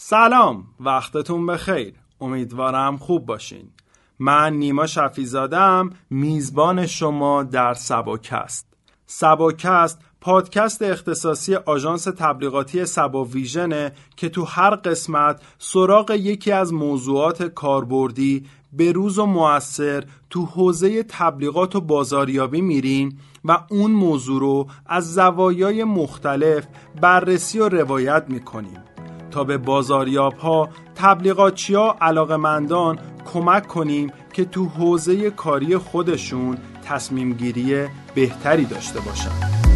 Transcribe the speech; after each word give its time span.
سلام 0.00 0.64
وقتتون 0.80 1.46
بخیر. 1.46 1.94
امیدوارم 2.20 2.96
خوب 2.96 3.26
باشین. 3.26 3.70
من 4.18 4.52
نیما 4.52 4.86
شفیزادم 4.86 5.90
میزبان 6.10 6.86
شما 6.86 7.42
در 7.42 7.74
سباکست. 7.74 8.66
سباکست 9.06 9.98
پادکست 10.20 10.82
اختصاصی 10.82 11.54
آژانس 11.54 12.04
تبلیغاتی 12.04 12.84
سبا 12.84 13.24
ویژنه 13.24 13.92
که 14.16 14.28
تو 14.28 14.44
هر 14.44 14.74
قسمت 14.74 15.42
سراغ 15.58 16.10
یکی 16.10 16.52
از 16.52 16.72
موضوعات 16.72 17.42
کاربردی 17.42 18.46
به 18.72 18.92
روز 18.92 19.18
و 19.18 19.26
موثر 19.26 20.04
تو 20.30 20.46
حوزه 20.46 21.02
تبلیغات 21.02 21.76
و 21.76 21.80
بازاریابی 21.80 22.60
میریم 22.60 23.18
و 23.44 23.64
اون 23.70 23.90
موضوع 23.90 24.40
رو 24.40 24.66
از 24.86 25.14
زوایای 25.14 25.84
مختلف 25.84 26.66
بررسی 27.00 27.58
و 27.58 27.68
روایت 27.68 28.24
می‌کنیم. 28.28 28.87
تا 29.30 29.44
به 29.44 29.58
بازاریاب 29.58 30.34
ها 30.34 30.68
تبلیغاتچی 30.94 31.74
ها 31.74 31.96
علاقمندان 32.00 32.98
کمک 33.32 33.66
کنیم 33.66 34.12
که 34.32 34.44
تو 34.44 34.66
حوزه 34.66 35.30
کاری 35.30 35.76
خودشون 35.76 36.58
تصمیم 36.84 37.32
گیری 37.32 37.86
بهتری 38.14 38.64
داشته 38.64 39.00
باشند. 39.00 39.67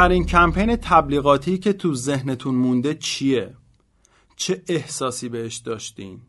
آخرین 0.00 0.26
کمپین 0.26 0.76
تبلیغاتی 0.76 1.58
که 1.58 1.72
تو 1.72 1.94
ذهنتون 1.94 2.54
مونده 2.54 2.94
چیه؟ 2.94 3.54
چه 4.36 4.62
احساسی 4.68 5.28
بهش 5.28 5.56
داشتین؟ 5.56 6.20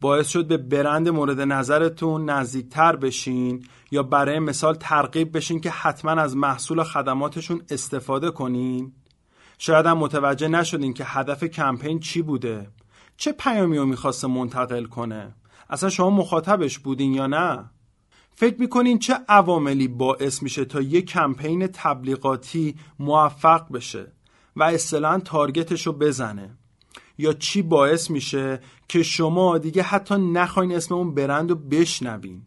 باعث 0.00 0.28
شد 0.28 0.46
به 0.46 0.56
برند 0.56 1.08
مورد 1.08 1.40
نظرتون 1.40 2.30
نزدیکتر 2.30 2.96
بشین 2.96 3.66
یا 3.90 4.02
برای 4.02 4.38
مثال 4.38 4.74
ترغیب 4.74 5.36
بشین 5.36 5.60
که 5.60 5.70
حتما 5.70 6.10
از 6.10 6.36
محصول 6.36 6.78
و 6.78 6.84
خدماتشون 6.84 7.62
استفاده 7.70 8.30
کنین؟ 8.30 8.92
شاید 9.58 9.86
هم 9.86 9.98
متوجه 9.98 10.48
نشدین 10.48 10.94
که 10.94 11.04
هدف 11.04 11.44
کمپین 11.44 12.00
چی 12.00 12.22
بوده؟ 12.22 12.70
چه 13.16 13.32
پیامی 13.32 13.78
رو 13.78 13.86
می‌خواسته 13.86 14.28
منتقل 14.28 14.84
کنه؟ 14.84 15.34
اصلا 15.70 15.88
شما 15.88 16.10
مخاطبش 16.10 16.78
بودین 16.78 17.14
یا 17.14 17.26
نه؟ 17.26 17.70
فکر 18.40 18.60
می‌کنین 18.60 18.98
چه 18.98 19.14
عواملی 19.28 19.88
باعث 19.88 20.42
میشه 20.42 20.64
تا 20.64 20.80
یک 20.80 21.06
کمپین 21.06 21.66
تبلیغاتی 21.66 22.74
موفق 22.98 23.72
بشه 23.72 24.12
و 24.56 24.62
اصطلاحا 24.62 25.18
تارگتش 25.18 25.86
رو 25.86 25.92
بزنه؟ 25.92 26.50
یا 27.18 27.32
چی 27.32 27.62
باعث 27.62 28.10
میشه 28.10 28.60
که 28.88 29.02
شما 29.02 29.58
دیگه 29.58 29.82
حتی 29.82 30.14
نخواین 30.14 30.72
اسم 30.72 30.94
اون 30.94 31.14
برند 31.14 31.50
رو 31.50 31.56
بشنوین؟ 31.56 32.42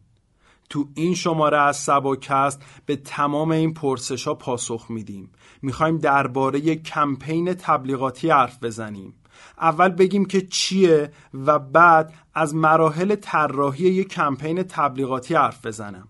تو 0.70 0.88
این 0.94 1.14
شماره 1.14 1.60
از 1.60 1.76
سباکست 1.76 2.62
به 2.86 2.96
تمام 2.96 3.50
این 3.50 3.74
پرسش 3.74 4.26
ها 4.26 4.34
پاسخ 4.34 4.86
میدیم. 4.88 5.30
می‌خوایم 5.62 5.98
درباره 5.98 6.58
یک 6.58 6.82
کمپین 6.82 7.54
تبلیغاتی 7.54 8.30
حرف 8.30 8.64
بزنیم. 8.64 9.14
اول 9.58 9.88
بگیم 9.88 10.24
که 10.24 10.40
چیه 10.40 11.12
و 11.34 11.58
بعد 11.58 12.14
از 12.34 12.54
مراحل 12.54 13.14
طراحی 13.14 13.84
یک 13.84 14.08
کمپین 14.08 14.62
تبلیغاتی 14.62 15.34
حرف 15.34 15.66
بزنم. 15.66 16.08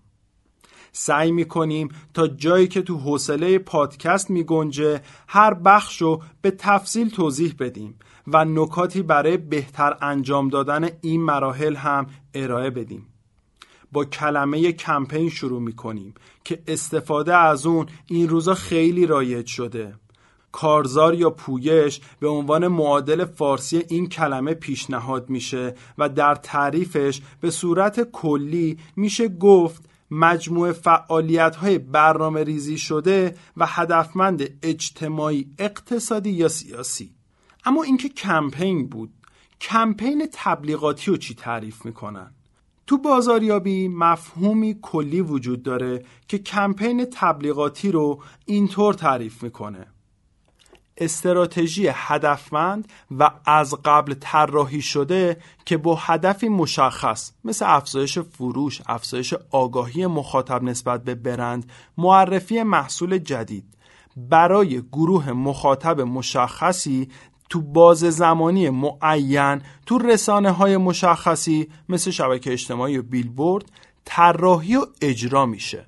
سعی 0.91 1.31
می‌کنیم 1.31 1.89
تا 2.13 2.27
جایی 2.27 2.67
که 2.67 2.81
تو 2.81 2.97
حوصله 2.97 3.59
پادکست 3.59 4.29
میگنجه 4.29 5.01
هر 5.27 5.53
بخش 5.53 6.01
رو 6.01 6.21
به 6.41 6.51
تفصیل 6.51 7.09
توضیح 7.09 7.55
بدیم 7.59 7.99
و 8.27 8.45
نکاتی 8.45 9.01
برای 9.01 9.37
بهتر 9.37 9.97
انجام 10.01 10.49
دادن 10.49 10.89
این 11.01 11.21
مراحل 11.21 11.75
هم 11.75 12.07
ارائه 12.33 12.69
بدیم. 12.69 13.07
با 13.91 14.05
کلمه 14.05 14.71
کمپین 14.71 15.29
شروع 15.29 15.61
می‌کنیم 15.61 16.13
که 16.43 16.63
استفاده 16.67 17.35
از 17.35 17.65
اون 17.65 17.85
این 18.07 18.29
روزا 18.29 18.53
خیلی 18.53 19.05
رایج 19.05 19.47
شده. 19.47 19.93
کارزار 20.53 21.13
یا 21.13 21.29
پویش 21.29 22.01
به 22.19 22.27
عنوان 22.27 22.67
معادل 22.67 23.25
فارسی 23.25 23.83
این 23.89 24.09
کلمه 24.09 24.53
پیشنهاد 24.53 25.29
میشه 25.29 25.75
و 25.97 26.09
در 26.09 26.35
تعریفش 26.35 27.21
به 27.41 27.51
صورت 27.51 28.11
کلی 28.11 28.79
میشه 28.95 29.27
گفت 29.27 29.89
مجموع 30.11 30.71
فعالیت 30.71 31.55
های 31.55 31.77
برنامه 31.77 32.43
ریزی 32.43 32.77
شده 32.77 33.35
و 33.57 33.65
هدفمند 33.67 34.49
اجتماعی 34.63 35.45
اقتصادی 35.59 36.29
یا 36.29 36.47
سیاسی. 36.47 37.15
اما 37.65 37.83
اینکه 37.83 38.09
کمپین 38.09 38.87
بود. 38.87 39.13
کمپین 39.61 40.27
تبلیغاتی 40.33 41.11
رو 41.11 41.17
چی 41.17 41.35
تعریف 41.35 41.85
می‌کنن؟ 41.85 42.31
تو 42.87 42.97
بازاریابی 42.97 43.87
مفهومی 43.87 44.79
کلی 44.81 45.21
وجود 45.21 45.63
داره 45.63 46.05
که 46.27 46.37
کمپین 46.37 47.05
تبلیغاتی 47.05 47.91
رو 47.91 48.21
اینطور 48.45 48.93
تعریف 48.93 49.43
می‌کنه. 49.43 49.87
استراتژی 51.03 51.89
هدفمند 51.93 52.87
و 53.11 53.31
از 53.45 53.75
قبل 53.85 54.13
طراحی 54.13 54.81
شده 54.81 55.37
که 55.65 55.77
با 55.77 55.95
هدفی 55.95 56.49
مشخص 56.49 57.31
مثل 57.43 57.65
افزایش 57.67 58.19
فروش، 58.19 58.81
افزایش 58.87 59.33
آگاهی 59.51 60.05
مخاطب 60.05 60.63
نسبت 60.63 61.03
به 61.03 61.15
برند، 61.15 61.71
معرفی 61.97 62.63
محصول 62.63 63.17
جدید. 63.17 63.65
برای 64.17 64.81
گروه 64.81 65.31
مخاطب 65.31 66.01
مشخصی 66.01 67.09
تو 67.49 67.61
باز 67.61 67.99
زمانی 67.99 68.69
معین 68.69 69.61
تو 69.85 69.97
رسانه 69.97 70.51
های 70.51 70.77
مشخصی 70.77 71.67
مثل 71.89 72.11
شبکه 72.11 72.53
اجتماعی 72.53 72.97
و 72.97 73.03
بیلبورد 73.03 73.65
طراحی 74.05 74.75
و 74.75 74.85
اجرا 75.01 75.45
میشه. 75.45 75.85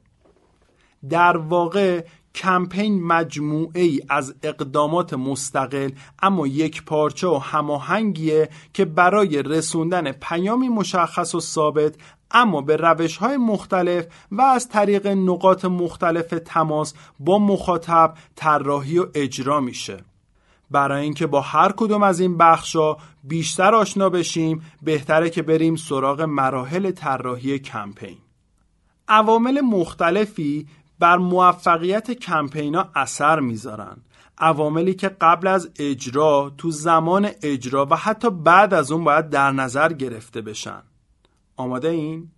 در 1.10 1.38
واقع 1.38 2.06
کمپین 2.36 3.04
مجموعه 3.04 3.82
ای 3.82 4.02
از 4.10 4.36
اقدامات 4.44 5.14
مستقل 5.14 5.90
اما 6.22 6.48
یک 6.48 6.84
پارچه 6.84 7.28
و 7.28 7.38
هماهنگیه 7.38 8.50
که 8.74 8.86
برای 8.86 9.44
رسوندن 9.44 10.12
پیامی 10.12 10.70
مشخص 10.70 11.36
و 11.36 11.40
ثابت 11.40 11.96
اما 12.32 12.62
به 12.62 12.76
روش 12.76 13.18
های 13.18 13.38
مختلف 13.38 14.06
و 14.32 14.42
از 14.42 14.70
طریق 14.70 15.08
نقاط 15.08 15.66
مختلف 15.66 16.34
تماس 16.46 16.94
با 17.20 17.40
مخاطب 17.40 18.14
طراحی 18.36 19.00
و 19.00 19.08
اجرا 19.14 19.60
میشه. 19.60 19.98
برای 20.72 21.04
اینکه 21.04 21.28
با 21.28 21.42
هر 21.42 21.72
کدوم 21.72 22.04
از 22.04 22.20
این 22.20 22.38
بخشا 22.38 22.98
بیشتر 23.24 23.76
آشنا 23.76 24.10
بشیم 24.10 24.62
بهتره 24.81 25.30
که 25.30 25.42
بریم 25.42 25.76
سراغ 25.76 26.22
مراحل 26.22 26.92
طراحی 26.92 27.60
کمپین. 27.60 28.18
عوامل 29.08 29.62
مختلفی 29.62 30.68
بر 31.00 31.18
موفقیت 31.18 32.12
کمپینا 32.12 32.89
اثر 32.95 33.39
می‌ذارن 33.39 33.97
عواملی 34.38 34.94
که 34.94 35.09
قبل 35.09 35.47
از 35.47 35.69
اجرا 35.80 36.53
تو 36.57 36.71
زمان 36.71 37.30
اجرا 37.42 37.88
و 37.89 37.95
حتی 37.95 38.30
بعد 38.30 38.74
از 38.74 38.92
اون 38.92 39.03
باید 39.03 39.30
در 39.30 39.51
نظر 39.51 39.94
گرفته 39.94 40.42
بشن 40.42 40.81
آماده 41.57 41.89
این؟ 41.89 42.31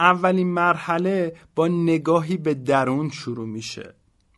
اولین 0.00 0.48
مرحله 0.48 1.36
با 1.54 1.68
نگاهی 1.68 2.36
به 2.36 2.54
درون 2.54 3.10
شروع 3.10 3.46
میشه 3.46 3.94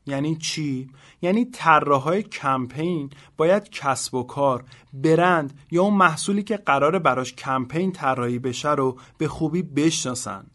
یعنی 0.07 0.37
چی؟ 0.37 0.91
یعنی 1.23 1.45
طراحهای 1.45 2.23
کمپین 2.23 3.11
باید 3.37 3.71
کسب 3.71 4.15
و 4.15 4.23
کار، 4.23 4.65
برند 4.93 5.59
یا 5.71 5.83
اون 5.83 5.95
محصولی 5.95 6.43
که 6.43 6.57
قراره 6.57 6.99
براش 6.99 7.35
کمپین 7.35 7.93
طراحی 7.93 8.39
بشه 8.39 8.71
رو 8.71 8.99
به 9.19 9.29
خوبی 9.29 9.63
بشناسن 9.63 10.47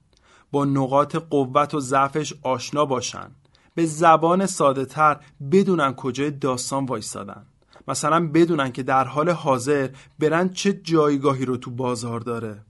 با 0.56 0.66
نقاط 0.66 1.16
قوت 1.16 1.74
و 1.74 1.80
ضعفش 1.80 2.34
آشنا 2.42 2.86
باشن. 2.86 3.32
به 3.74 3.86
زبان 3.86 4.46
ساده 4.46 4.86
تر 4.86 5.20
بدونن 5.52 5.94
کجای 5.94 6.32
داستان 6.32 6.86
وایستادن 6.86 7.46
مثلا 7.88 8.28
بدونن 8.28 8.72
که 8.72 8.84
در 8.84 9.04
حال 9.04 9.30
حاضر 9.30 9.90
برند 10.20 10.54
چه 10.54 10.74
جایگاهی 10.74 11.46
رو 11.46 11.58
تو 11.58 11.72
بازار 11.72 12.20
داره. 12.20 12.66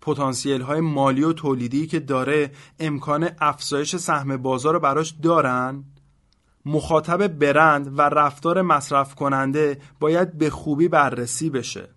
پتانسیل 0.00 0.60
های 0.60 0.80
مالی 0.80 1.22
و 1.24 1.32
تولیدی 1.32 1.86
که 1.86 2.00
داره 2.00 2.50
امکان 2.80 3.28
افزایش 3.40 3.96
سهم 3.96 4.36
بازار 4.36 4.74
رو 4.74 4.80
براش 4.80 5.14
دارن. 5.22 5.84
مخاطب 6.66 7.28
برند 7.28 7.98
و 7.98 8.02
رفتار 8.02 8.62
مصرف 8.62 9.14
کننده 9.14 9.80
باید 10.00 10.38
به 10.38 10.50
خوبی 10.50 10.88
بررسی 10.88 11.50
بشه. 11.50 11.88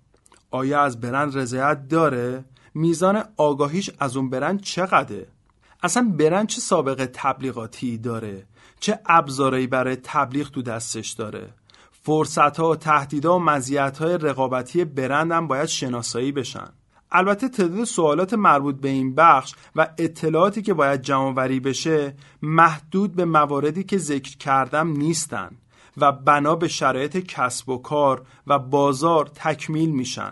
آیا 0.51 0.81
از 0.81 1.01
برند 1.01 1.38
رضایت 1.38 1.88
داره؟ 1.88 2.46
میزان 2.74 3.24
آگاهیش 3.38 3.89
از 4.00 4.18
اون 4.18 4.30
برند 4.30 4.62
چقدره؟ 4.62 5.27
اصلا 5.83 6.13
برند 6.19 6.48
چه 6.48 6.62
سابقه 6.62 7.10
تبلیغاتی 7.13 7.98
داره؟ 7.98 8.45
چه 8.80 9.00
ابزارهایی 9.06 9.68
برای 9.68 9.95
تبلیغ 10.04 10.51
تو 10.51 10.62
دستش 10.62 11.10
داره؟ 11.10 11.50
فرصت 11.92 12.57
ها 12.57 12.69
و 12.69 12.75
تهدیدها 12.75 13.36
و 13.36 13.39
مزیت 13.39 13.98
های 13.98 14.18
رقابتی 14.18 14.86
برند 14.86 15.31
هم 15.31 15.48
باید 15.48 15.66
شناسایی 15.66 16.31
بشن. 16.31 16.69
البته 17.12 17.50
تعداد 17.50 17.83
سوالات 17.83 18.33
مربوط 18.33 18.75
به 18.75 18.89
این 18.89 19.15
بخش 19.15 19.56
و 19.75 19.88
اطلاعاتی 19.98 20.62
که 20.62 20.74
باید 20.74 21.01
جمع 21.01 21.60
بشه 21.60 22.15
محدود 22.42 23.15
به 23.15 23.25
مواردی 23.25 23.83
که 23.83 23.98
ذکر 23.98 24.38
کردم 24.38 24.88
نیستن 24.88 25.51
و 25.98 26.12
بنا 26.12 26.56
به 26.56 26.68
شرایط 26.68 27.18
کسب 27.18 27.69
و 27.69 27.77
کار 27.77 28.25
و 28.48 28.60
بازار 28.60 29.25
تکمیل 29.36 29.89
میشن. 29.89 30.31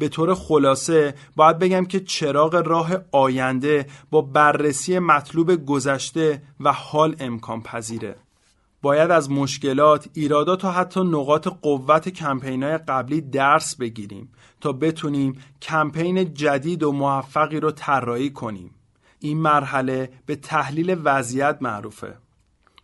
به 0.00 0.08
طور 0.08 0.34
خلاصه 0.34 1.14
باید 1.36 1.58
بگم 1.58 1.84
که 1.84 2.00
چراغ 2.00 2.54
راه 2.66 2.90
آینده 3.12 3.86
با 4.10 4.22
بررسی 4.22 4.98
مطلوب 4.98 5.64
گذشته 5.64 6.42
و 6.60 6.72
حال 6.72 7.16
امکان 7.20 7.62
پذیره 7.62 8.16
باید 8.82 9.10
از 9.10 9.30
مشکلات، 9.30 10.08
ایرادات 10.14 10.64
و 10.64 10.70
حتی 10.70 11.00
نقاط 11.00 11.48
قوت 11.48 12.08
کمپینای 12.08 12.78
قبلی 12.78 13.20
درس 13.20 13.76
بگیریم 13.76 14.32
تا 14.60 14.72
بتونیم 14.72 15.38
کمپین 15.62 16.34
جدید 16.34 16.82
و 16.82 16.92
موفقی 16.92 17.60
رو 17.60 17.70
طراحی 17.70 18.30
کنیم. 18.30 18.74
این 19.18 19.38
مرحله 19.38 20.10
به 20.26 20.36
تحلیل 20.36 21.00
وضعیت 21.04 21.58
معروفه. 21.60 22.16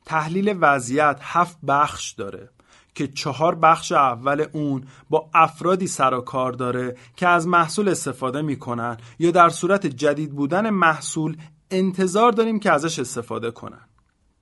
تحلیل 0.05 0.57
وضعیت 0.61 1.19
هفت 1.23 1.59
بخش 1.69 2.13
داره 2.13 2.51
که 2.97 3.09
چهار 3.09 3.55
بخش 3.55 3.93
اول 3.93 4.47
اون 4.53 4.85
با 5.11 5.31
افرادی 5.35 5.87
سر 5.87 6.15
و 6.15 6.21
کار 6.21 6.53
داره 6.53 6.97
که 7.17 7.29
از 7.29 7.47
محصول 7.49 7.89
استفاده 7.89 8.43
می‌کنن 8.43 8.97
یا 9.19 9.31
در 9.31 9.49
صورت 9.49 9.87
جدید 9.87 10.33
بودن 10.33 10.71
محصول 10.71 11.37
انتظار 11.71 12.33
داریم 12.33 12.59
که 12.59 12.73
ازش 12.73 12.99
استفاده 12.99 13.51
کنن. 13.51 13.81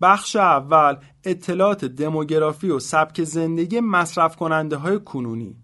بخش 0.00 0.36
اول 0.36 0.96
اطلاعات 1.24 1.84
دموگرافی 1.84 2.70
و 2.70 2.78
سبک 2.78 3.24
زندگی 3.24 3.80
مصرف 3.80 4.36
کننده 4.36 4.76
های 4.76 5.00
کنونی. 5.00 5.56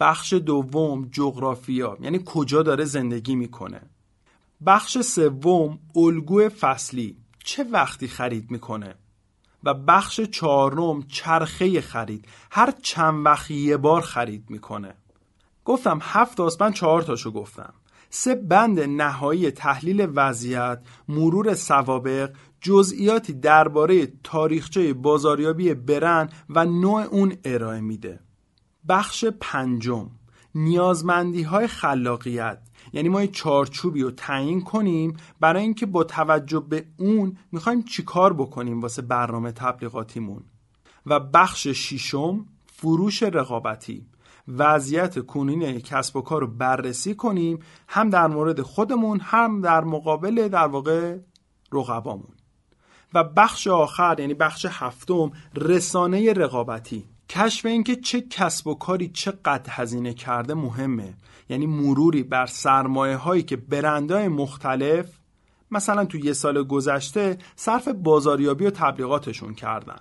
بخش 0.00 0.32
دوم 0.32 1.08
جغرافیا 1.12 1.96
یعنی 2.00 2.20
کجا 2.24 2.62
داره 2.62 2.84
زندگی 2.84 3.34
می‌کنه. 3.34 3.80
بخش 4.66 4.98
سوم 4.98 5.78
الگوی 5.96 6.48
فصلی 6.48 7.16
چه 7.44 7.64
وقتی 7.64 8.08
خرید 8.08 8.50
می‌کنه. 8.50 8.94
و 9.64 9.74
بخش 9.74 10.20
چهارم 10.20 11.02
چرخه 11.02 11.80
خرید. 11.80 12.28
هر 12.50 12.74
چند 12.82 13.26
وقت 13.26 13.50
یه 13.50 13.76
بار 13.76 14.00
خرید 14.00 14.44
می‌کنه. 14.50 14.94
گفتم 15.64 15.98
هفت 16.02 16.40
آسپن 16.40 16.72
چهار 16.72 17.02
تاشو 17.02 17.30
گفتم. 17.30 17.74
سه 18.10 18.34
بند 18.34 18.80
نهایی 18.80 19.50
تحلیل 19.50 20.08
وضعیت 20.14 20.82
مرور 21.08 21.54
سوابق 21.54 22.30
جزئیاتی 22.60 23.32
درباره 23.32 24.12
تاریخچه 24.24 24.92
بازاریابی 24.92 25.74
برند 25.74 26.32
و 26.48 26.64
نوع 26.64 27.02
اون 27.02 27.36
ارائه 27.44 27.80
میده. 27.80 28.20
بخش 28.88 29.24
پنجم 29.24 30.10
نیازمندی 30.54 31.42
های 31.42 31.66
خلاقیت. 31.66 32.58
یعنی 32.92 33.08
ما 33.08 33.22
یه 33.22 33.28
چارچوبی 33.28 34.02
رو 34.02 34.10
تعیین 34.10 34.62
کنیم 34.62 35.16
برای 35.40 35.62
اینکه 35.62 35.86
با 35.86 36.04
توجه 36.04 36.60
به 36.60 36.84
اون 36.98 37.36
می‌خوایم 37.52 37.82
چیکار 37.82 38.32
بکنیم 38.32 38.80
واسه 38.80 39.02
برنامه 39.02 39.52
تبلیغاتیمون. 39.52 40.42
و 41.06 41.20
بخش 41.20 41.66
ششم 41.66 42.46
فروش 42.66 43.22
رقابتی. 43.22 44.06
وضعیت 44.48 45.26
کنونی 45.26 45.80
کسب 45.80 46.16
و 46.16 46.20
کار 46.20 46.40
رو 46.40 46.46
بررسی 46.46 47.14
کنیم 47.14 47.58
هم 47.88 48.10
در 48.10 48.26
مورد 48.26 48.62
خودمون 48.62 49.20
هم 49.20 49.60
در 49.60 49.84
مقابل 49.84 50.48
در 50.48 50.66
واقع 50.66 51.18
رقبامون. 51.72 52.34
و 53.14 53.24
بخش 53.24 53.66
آخر 53.66 54.16
یعنی 54.18 54.34
بخش 54.34 54.66
هفتم 54.70 55.32
رسانه 55.54 56.32
رقابتی. 56.32 57.04
کشف 57.28 57.66
اینکه 57.66 57.96
چه 57.96 58.20
کسب 58.20 58.66
و 58.66 58.74
کاری 58.74 59.08
چقدر 59.08 59.70
هزینه 59.70 60.14
کرده 60.14 60.54
مهمه. 60.54 61.14
یعنی 61.48 61.66
مروری 61.66 62.22
بر 62.22 62.46
سرمایه 62.46 63.16
هایی 63.16 63.42
که 63.42 63.56
برندهای 63.56 64.28
مختلف 64.28 65.06
مثلا 65.70 66.04
تو 66.04 66.18
یه 66.18 66.32
سال 66.32 66.62
گذشته 66.62 67.38
صرف 67.56 67.88
بازاریابی 67.88 68.66
و 68.66 68.70
تبلیغاتشون 68.70 69.54
کردن. 69.54 69.96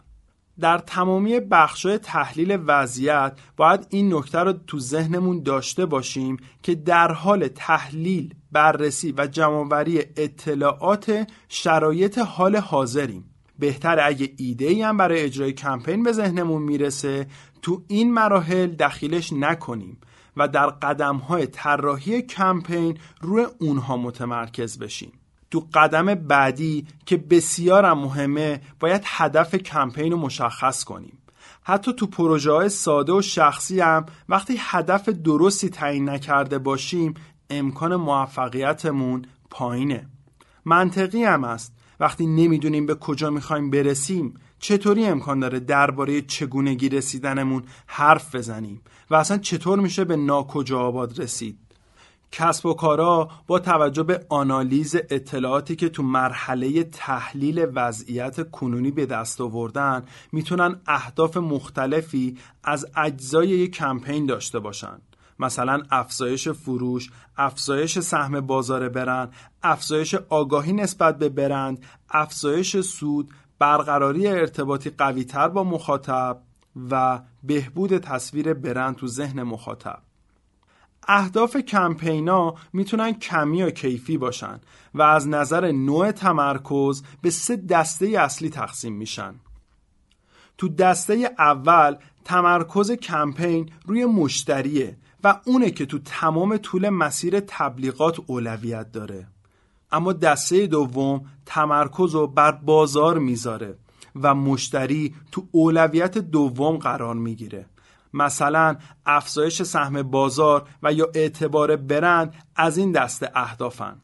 در 0.59 0.77
تمامی 0.77 1.39
بخشای 1.39 1.97
تحلیل 1.97 2.57
وضعیت 2.68 3.38
باید 3.57 3.88
این 3.89 4.13
نکته 4.13 4.39
رو 4.39 4.53
تو 4.53 4.80
ذهنمون 4.80 5.44
داشته 5.44 5.86
باشیم 5.86 6.38
که 6.63 6.75
در 6.75 7.12
حال 7.12 7.48
تحلیل، 7.48 8.33
بررسی 8.51 9.13
و 9.17 9.27
جمعآوری 9.27 10.00
اطلاعات 10.00 11.27
شرایط 11.50 12.17
حال 12.17 12.55
حاضریم. 12.55 13.24
بهتر 13.60 14.00
اگه 14.00 14.29
ایده 14.38 14.65
ای 14.65 14.81
هم 14.81 14.98
برای 14.98 15.22
اجرای 15.22 15.53
کمپین 15.53 16.03
به 16.03 16.12
ذهنمون 16.12 16.62
می‌رسه. 16.62 17.27
تو 17.62 17.84
این 17.88 18.13
مراحل 18.13 18.67
دخیلش 18.67 19.34
نکنیم. 19.34 19.98
و 20.38 20.48
در 20.48 20.68
قدم 20.68 21.15
های 21.15 21.48
طراحی 21.48 22.22
کمپین 22.22 22.98
روی 23.22 23.48
اونها 23.60 23.98
متمرکز 23.98 24.80
بشیم. 24.80 25.12
تو 25.51 25.68
قدم 25.74 26.15
بعدی 26.15 26.88
که 27.06 27.18
بسیارم 27.18 28.00
مهمه 28.00 28.62
باید 28.80 29.01
هدف 29.06 29.56
کمپین 29.56 30.12
رو 30.12 30.18
مشخص 30.18 30.84
کنیم. 30.84 31.18
حتی 31.63 31.94
تو 31.94 32.08
پروژه 32.08 32.51
های 32.51 32.70
ساده 32.70 33.13
و 33.13 33.22
شخصی 33.22 33.80
هم 33.80 34.06
وقتی 34.30 34.56
هدف 34.60 35.10
درستی 35.10 35.70
تعیین 35.70 36.10
نکرده 36.10 36.60
باشیم 36.60 37.13
امکان 37.50 37.96
موفقیتمون 37.96 39.25
پایینه. 39.50 40.08
منطقی 40.65 41.24
هم 41.24 41.44
است 41.44 41.74
وقتی 42.00 42.25
نمی‌دونیم 42.25 42.86
به 42.86 42.96
کجا 42.96 43.30
می‌خوایم 43.30 43.70
برسیم 43.70 44.34
چطوری 44.59 45.05
امکان 45.05 45.39
داره 45.39 45.59
درباره 45.59 46.21
چگونگی 46.21 46.89
رسیدنمون 46.89 47.63
حرف 47.88 48.35
بزنیم 48.35 48.81
و 49.09 49.15
اصلا 49.15 49.38
چطور 49.38 49.79
میشه 49.79 50.05
به 50.05 50.15
ناکجا 50.15 50.79
آباد 50.79 51.19
رسید؟ 51.19 51.57
کسب 52.31 52.65
و 52.65 52.74
کارا 52.74 53.29
با 53.47 53.59
توجه 53.59 54.03
به 54.03 54.25
آنالیز 54.29 54.95
اطلاعاتی 54.95 55.75
که 55.75 55.89
تو 55.89 56.03
مرحله 56.03 56.83
تحلیل 56.83 57.67
وضعیت 57.75 58.51
کنونی 58.51 58.91
به 58.91 59.05
دست 59.05 59.41
آوردن 59.41 60.03
می‌تونن 60.31 60.81
اهداف 60.88 61.38
مختلفی 61.38 62.38
از 62.63 62.85
اجزای 62.95 63.47
یک 63.47 63.71
کمپین 63.71 64.25
داشته 64.25 64.59
باشن. 64.59 65.01
مثلا 65.39 65.83
افزایش 65.91 66.47
فروش، 66.47 67.09
افزایش 67.38 68.00
سهم 68.00 68.41
بازار 68.41 68.89
برند، 68.89 69.33
افزایش 69.63 70.15
آگاهی 70.29 70.74
نسبت 70.74 71.17
به 71.17 71.29
برند، 71.29 71.85
افزایش 72.09 72.81
سود، 72.81 73.29
برقراری 73.59 74.27
ارتباطی 74.27 74.89
قویتر 74.89 75.47
با 75.47 75.63
مخاطب 75.63 76.41
و 76.91 77.21
بهبود 77.43 77.97
تصویر 77.97 78.53
برند 78.53 78.95
تو 78.95 79.07
ذهن 79.07 79.43
مخاطب. 79.43 80.01
اهداف 81.07 81.57
کمپینا 81.57 82.55
می‌تونن 82.74 83.13
کمی 83.13 83.63
و 83.63 83.69
کیفی 83.69 84.17
باشن 84.17 84.59
و 84.93 85.01
از 85.01 85.27
نظر 85.27 85.71
نوع 85.71 86.12
تمرکز 86.12 87.03
به 87.21 87.29
سه 87.29 87.55
دسته 87.55 88.05
اصلی 88.05 88.50
تقسیم 88.50 88.93
میشن 88.93 89.35
تو 90.57 90.69
دسته 90.69 91.31
اول 91.39 91.95
تمرکز 92.25 92.91
کمپین 92.91 93.69
روی 93.85 94.05
مشتریه 94.05 94.97
و 95.24 95.39
اونه 95.45 95.71
که 95.71 95.85
تو 95.85 96.00
تمام 96.00 96.57
طول 96.57 96.89
مسیر 96.89 97.39
تبلیغات 97.39 98.19
اولویت 98.27 98.91
داره 98.91 99.27
اما 99.95 100.13
دسته 100.13 100.67
دوم 100.67 101.25
تمرکز 101.45 102.15
رو 102.15 102.27
بر 102.27 102.51
بازار 102.51 103.19
می‌ذاره 103.19 103.77
و 104.15 104.35
مشتری 104.35 105.15
تو 105.31 105.47
اولویت 105.51 106.17
دوم 106.17 106.77
قرار 106.77 107.15
می‌گیره. 107.15 107.65
مثلا 108.13 108.75
افزایش 109.05 109.61
سهم 109.63 110.01
بازار 110.01 110.67
و 110.83 110.93
یا 110.93 111.07
اعتبار 111.13 111.75
برند 111.75 112.33
از 112.55 112.77
این 112.77 112.91
دسته 112.91 113.31
اهدافن. 113.35 113.95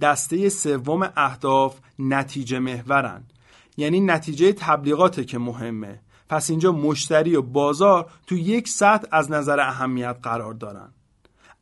دسته 0.00 0.48
سوم 0.48 1.12
اهداف 1.16 1.78
نتیجه 1.98 2.58
محورن. 2.58 3.24
یعنی 3.76 4.00
نتیجه 4.00 4.52
تبلیغاته 4.52 5.24
که 5.24 5.38
مهمه. 5.38 6.00
پس 6.28 6.50
اینجا 6.50 6.72
مشتری 6.72 7.36
و 7.36 7.42
بازار 7.42 8.10
تو 8.26 8.36
یک 8.36 8.68
سطح 8.68 9.08
از 9.10 9.30
نظر 9.30 9.60
اهمیت 9.60 10.16
قرار 10.22 10.54
دارن. 10.54 10.88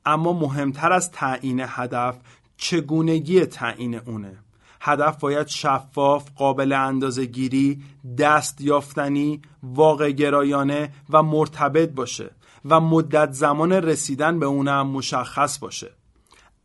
اما 0.07 0.33
مهمتر 0.33 0.93
از 0.93 1.11
تعیین 1.11 1.65
هدف 1.67 2.19
چگونگی 2.57 3.47
تعیین 3.47 3.95
اونه 3.95 4.39
هدف 4.81 5.21
باید 5.21 5.47
شفاف، 5.47 6.31
قابل 6.37 6.73
اندازه 6.73 7.25
گیری، 7.25 7.83
دست 8.19 8.61
یافتنی، 8.61 9.43
واقع 9.63 10.11
گرایانه 10.11 10.93
و 11.11 11.23
مرتبط 11.23 11.91
باشه 11.91 12.31
و 12.65 12.81
مدت 12.81 13.33
زمان 13.33 13.73
رسیدن 13.73 14.39
به 14.39 14.47
اونم 14.47 14.87
مشخص 14.87 15.59
باشه. 15.59 15.91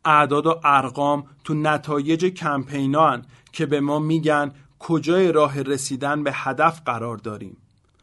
اعداد 0.04 0.46
و 0.46 0.60
ارقام 0.64 1.24
تو 1.44 1.54
نتایج 1.54 2.24
کمپینان 2.24 3.24
که 3.52 3.66
به 3.66 3.80
ما 3.80 3.98
میگن 3.98 4.52
کجای 4.78 5.32
راه 5.32 5.62
رسیدن 5.62 6.24
به 6.24 6.30
هدف 6.34 6.80
قرار 6.86 7.16
داریم. 7.16 7.56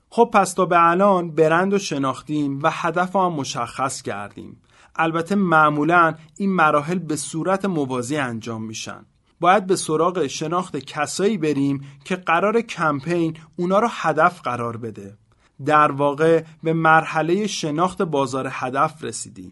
خب 0.10 0.30
پس 0.34 0.54
تا 0.54 0.66
به 0.66 0.90
الان 0.90 1.32
برند 1.32 1.74
و 1.74 1.80
شناختیم 1.80 2.60
و 2.64 2.70
هدف 2.72 3.16
هم 3.16 3.34
مشخص 3.34 4.02
کردیم. 4.02 4.62
البته 4.98 5.36
معمولا 5.36 6.16
این 6.36 6.54
مراحل 6.54 7.00
به 7.00 7.16
صورت 7.16 7.66
موازی 7.66 8.18
انجام 8.18 8.64
میشن. 8.64 9.06
باید 9.40 9.68
به 9.68 9.76
سراغ 9.76 10.28
شناخت 10.28 10.78
کسایی 10.78 11.38
بریم 11.38 11.86
که 12.06 12.16
قرار 12.16 12.62
کمپین 12.62 13.38
اونا 13.56 13.80
رو 13.80 13.88
هدف 13.92 14.42
قرار 14.42 14.78
بده. 14.78 15.18
در 15.66 15.92
واقع 15.92 16.44
به 16.64 16.74
مرحله 16.74 17.48
شناخت 17.48 18.02
بازار 18.02 18.48
هدف 18.52 19.04
رسیدیم. 19.04 19.52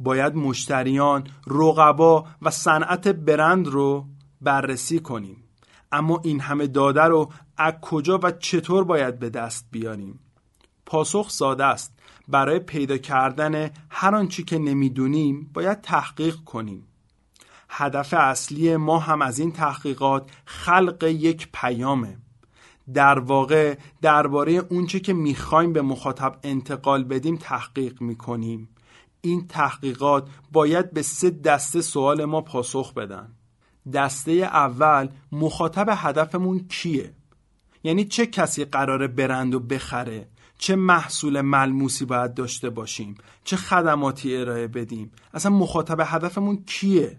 باید 0.00 0.34
مشتریان، 0.34 1.26
رقبا 1.46 2.24
و 2.42 2.50
صنعت 2.50 3.08
برند 3.08 3.66
رو 3.66 4.06
بررسی 4.40 4.98
کنیم. 4.98 5.44
اما 5.92 6.20
این 6.24 6.40
همه 6.40 6.66
داده 6.66 7.02
رو 7.02 7.32
از 7.56 7.72
کجا 7.82 8.20
و 8.22 8.30
چطور 8.30 8.84
باید 8.84 9.18
به 9.18 9.30
دست 9.30 9.68
بیاریم؟ 9.70 10.20
پاسخ 10.86 11.30
ساده 11.30 11.64
است. 11.64 11.98
برای 12.28 12.58
پیدا 12.58 12.96
کردن 12.98 13.70
هر 13.90 14.14
آنچه 14.14 14.42
که 14.42 14.58
نمی‌دونیم 14.58 15.50
باید 15.54 15.80
تحقیق 15.80 16.36
کنیم. 16.36 16.86
هدف 17.68 18.14
اصلی 18.14 18.76
ما 18.76 18.98
هم 18.98 19.22
از 19.22 19.38
این 19.38 19.52
تحقیقات 19.52 20.30
خلق 20.44 21.04
یک 21.04 21.48
پیامه. 21.52 22.16
در 22.94 23.18
واقع 23.18 23.78
درباره 24.02 24.52
اونچه 24.52 25.00
که 25.00 25.12
می‌خوایم 25.12 25.72
به 25.72 25.82
مخاطب 25.82 26.38
انتقال 26.42 27.04
بدیم 27.04 27.36
تحقیق 27.36 28.02
می‌کنیم. 28.02 28.68
این 29.20 29.46
تحقیقات 29.46 30.28
باید 30.52 30.92
به 30.92 31.02
سه 31.02 31.30
دسته 31.30 31.82
سوال 31.82 32.24
ما 32.24 32.40
پاسخ 32.40 32.94
بدن. 32.94 33.28
دسته 33.92 34.32
اول 34.32 35.08
مخاطب 35.32 35.86
هدفمون 35.90 36.66
کیه؟ 36.68 37.14
یعنی 37.84 38.04
چه 38.04 38.26
کسی 38.26 38.64
قراره 38.64 39.06
برند 39.08 39.54
و 39.54 39.60
بخره؟ 39.60 40.28
چه 40.58 40.76
محصول 40.76 41.40
ملموسی 41.40 42.04
باید 42.04 42.34
داشته 42.34 42.70
باشیم 42.70 43.14
چه 43.44 43.56
خدماتی 43.56 44.36
ارائه 44.36 44.66
بدیم. 44.66 45.12
اصلا 45.34 45.52
مخاطب 45.52 46.00
هدفمون 46.00 46.64
کیه؟ 46.66 47.18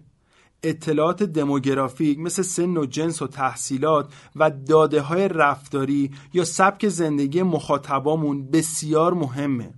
اطلاعات 0.62 1.22
دموگرافیک 1.22 2.18
مثل 2.18 2.42
سن 2.42 2.76
و 2.76 2.86
جنس 2.86 3.22
و 3.22 3.26
تحصیلات 3.26 4.12
و 4.36 4.50
داده 4.50 5.00
های 5.00 5.28
رفتاری 5.28 6.10
یا 6.32 6.44
سبک 6.44 6.88
زندگی 6.88 7.42
مخاطبامون 7.42 8.50
بسیار 8.50 9.14
مهمه. 9.14 9.74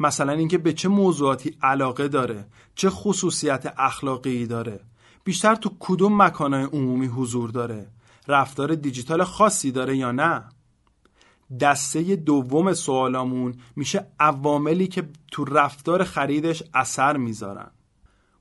مثلا 0.00 0.32
اینکه 0.32 0.58
به 0.58 0.72
چه 0.72 0.88
موضوعاتی 0.88 1.56
علاقه 1.62 2.08
داره 2.08 2.46
چه 2.74 2.90
خصوصیت 2.90 3.74
اخلاقی 3.78 4.46
داره. 4.46 4.80
بیشتر 5.24 5.54
تو 5.54 5.70
کدوم 5.80 6.22
مکانهای 6.22 6.64
عمومی 6.64 7.06
حضور 7.06 7.50
داره؟ 7.50 7.86
رفتار 8.28 8.74
دیجیتال 8.74 9.24
خاصی 9.24 9.72
داره 9.72 9.96
یا 9.96 10.12
نه؟ 10.12 10.44
دسته 11.60 12.16
دوم 12.16 12.72
سوالامون 12.72 13.54
میشه 13.76 14.06
عواملی 14.20 14.86
که 14.86 15.08
تو 15.30 15.44
رفتار 15.44 16.04
خریدش 16.04 16.62
اثر 16.74 17.16
می‌ذارن. 17.16 17.70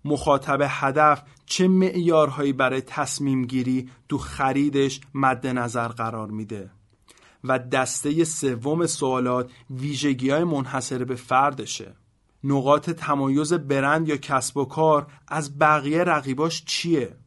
مخاطب 0.05 0.59
هدف 0.69 1.23
چه 1.45 1.67
معیارهایی 1.67 2.53
برای 2.53 2.81
تصمیم 2.81 3.45
گیری 3.45 3.89
تو 4.09 4.17
خریدش 4.17 5.01
مد 5.13 5.47
نظر 5.47 5.87
قرار 5.87 6.27
میده؟ 6.27 6.71
و 7.43 7.59
دسته 7.59 8.23
سوم 8.23 8.85
سوالات 8.85 9.51
ویژگی 9.69 10.29
های 10.29 10.43
منحصر 10.43 11.03
به 11.03 11.15
فردشه. 11.15 11.95
نقاط 12.43 12.89
تمایز 12.89 13.53
برند 13.53 14.09
یا 14.09 14.17
کسب 14.17 14.57
و 14.57 14.65
کار 14.65 15.07
از 15.27 15.59
بقیه 15.59 16.03
رقیباش 16.03 16.65
چیه؟ 16.65 17.17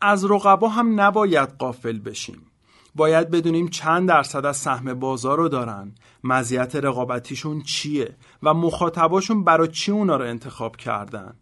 از 0.00 0.24
رقبا 0.24 0.68
هم 0.68 1.00
نباید 1.00 1.48
قافل 1.48 1.98
بشیم. 1.98 2.47
باید 2.94 3.30
بدونیم 3.30 3.68
چند 3.68 4.08
درصد 4.08 4.46
از 4.46 4.56
سهم 4.56 4.94
بازار 4.94 5.38
رو 5.38 5.48
دارن 5.48 5.94
مزیت 6.24 6.76
رقابتیشون 6.76 7.62
چیه 7.62 8.16
و 8.42 8.54
مخاطباشون 8.54 9.44
برای 9.44 9.68
چی 9.68 9.92
اونا 9.92 10.16
رو 10.16 10.24
انتخاب 10.24 10.76
کردن 10.76 11.34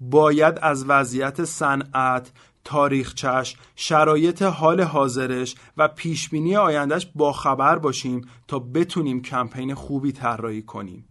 باید 0.00 0.58
از 0.62 0.84
وضعیت 0.88 1.44
صنعت، 1.44 2.32
تاریخچش، 2.64 3.56
شرایط 3.76 4.42
حال 4.42 4.80
حاضرش 4.80 5.54
و 5.76 5.88
پیشبینی 5.88 6.56
آیندهش 6.56 7.08
باخبر 7.14 7.78
باشیم 7.78 8.28
تا 8.48 8.58
بتونیم 8.58 9.22
کمپین 9.22 9.74
خوبی 9.74 10.12
طراحی 10.12 10.62
کنیم. 10.62 11.08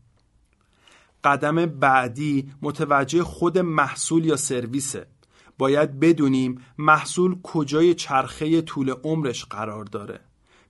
قدم 1.24 1.66
بعدی 1.66 2.52
متوجه 2.62 3.24
خود 3.24 3.60
محصول 3.60 4.26
یا 4.26 4.36
سرویسه. 4.36 5.13
باید 5.58 6.00
بدونیم 6.00 6.62
محصول 6.78 7.42
کجای 7.44 7.94
چرخه 7.94 8.62
طول 8.62 8.94
عمرش 9.04 9.46
قرار 9.46 9.86
داره. 9.86 10.20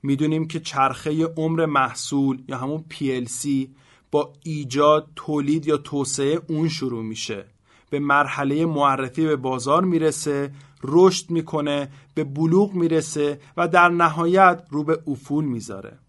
می‌دونیم 0.03 0.47
که 0.47 0.59
چرخه 0.59 1.25
عمر 1.25 1.65
محصول 1.65 2.43
یا 2.47 2.57
همون 2.57 2.85
PLC 2.91 3.67
با 4.11 4.33
ایجاد، 4.43 5.07
تولید 5.15 5.67
یا 5.67 5.77
توسعه 5.77 6.41
اون 6.47 6.69
شروع 6.69 7.03
میشه 7.03 7.45
به 7.89 7.99
مرحله 7.99 8.65
معرفی 8.65 9.25
به 9.25 9.35
بازار 9.35 9.83
می‌رسه 9.83 10.51
رشد 10.83 11.29
می‌کنه 11.29 11.89
به 12.13 12.23
بلوغ 12.23 12.73
می‌رسه 12.73 13.39
و 13.57 13.67
در 13.67 13.89
نهایت 13.89 14.63
رو 14.69 14.83
به 14.83 14.99
افول 15.07 15.45
می‌ذاره 15.45 15.99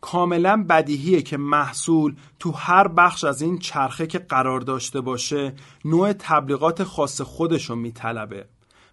کاملا 0.00 0.64
بدیهیه 0.68 1.22
که 1.22 1.36
محصول 1.36 2.16
تو 2.38 2.50
هر 2.50 2.88
بخش 2.88 3.24
از 3.24 3.42
این 3.42 3.58
چرخه 3.58 4.06
که 4.06 4.18
قرار 4.18 4.60
داشته 4.60 5.00
باشه 5.00 5.54
نوع 5.84 6.12
تبلیغات 6.12 6.84
خاص 6.84 7.20
خودشو 7.20 7.74
میطلبه. 7.74 8.46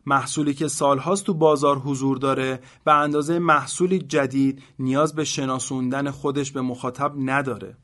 محصولی 0.06 0.54
که 0.54 0.68
سالهاست 0.68 1.26
تو 1.26 1.34
بازار 1.34 1.78
حضور 1.78 2.18
داره 2.18 2.60
و 2.86 2.90
اندازه 2.90 3.40
محصولی 3.40 4.00
جدید 4.00 4.64
نیاز 4.80 5.16
به 5.16 5.24
شناسوندن 5.24 6.12
خودش 6.12 6.52
به 6.52 6.62
مخاطب 6.62 7.14
نداره. 7.18 7.78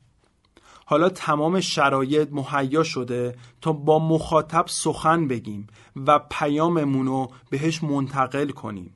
حالا 0.86 1.08
تمام 1.08 1.60
شرایط 1.60 2.28
مهیا 2.32 2.82
شده 2.82 3.36
تا 3.60 3.72
با 3.72 3.98
مخاطب 3.98 4.64
سخن 4.66 5.28
بگیم 5.28 5.66
و 6.06 6.18
پیاممون 6.30 7.06
رو 7.06 7.30
بهش 7.50 7.82
منتقل 7.82 8.50
کنیم. 8.50 8.94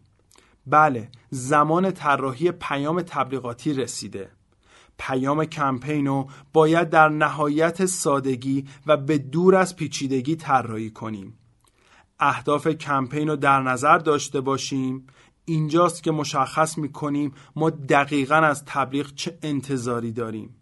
بله 0.67 1.09
زمان 1.31 1.91
طراحی 1.91 2.53
پیام 2.53 3.03
تبلیغاتی 3.03 3.73
رسیده. 3.73 4.31
پیام 4.99 5.45
کمپین 5.45 6.07
رو 6.07 6.29
باید 6.53 6.91
در 6.91 7.09
نهایت 7.09 7.87
سادگی 7.87 8.67
و 8.87 8.97
به 8.97 9.19
دور 9.19 9.55
از 9.55 9.77
پیچیدگی 9.77 10.37
طراحی 10.37 10.91
کنیم. 10.91 11.39
اهداف 12.21 12.67
کمپین 12.69 13.29
رو 13.29 13.37
در 13.37 13.63
نظر 13.63 13.99
داشته 13.99 14.41
باشیم. 14.41 15.07
اینجاست 15.45 16.03
که 16.03 16.11
مشخص 16.11 16.79
می‌کنیم 16.79 17.33
ما 17.57 17.71
دقیقا 17.71 18.35
از 18.35 18.65
تبلیغ 18.65 19.15
چه 19.15 19.39
انتظاری 19.43 20.13
داریم. 20.13 20.57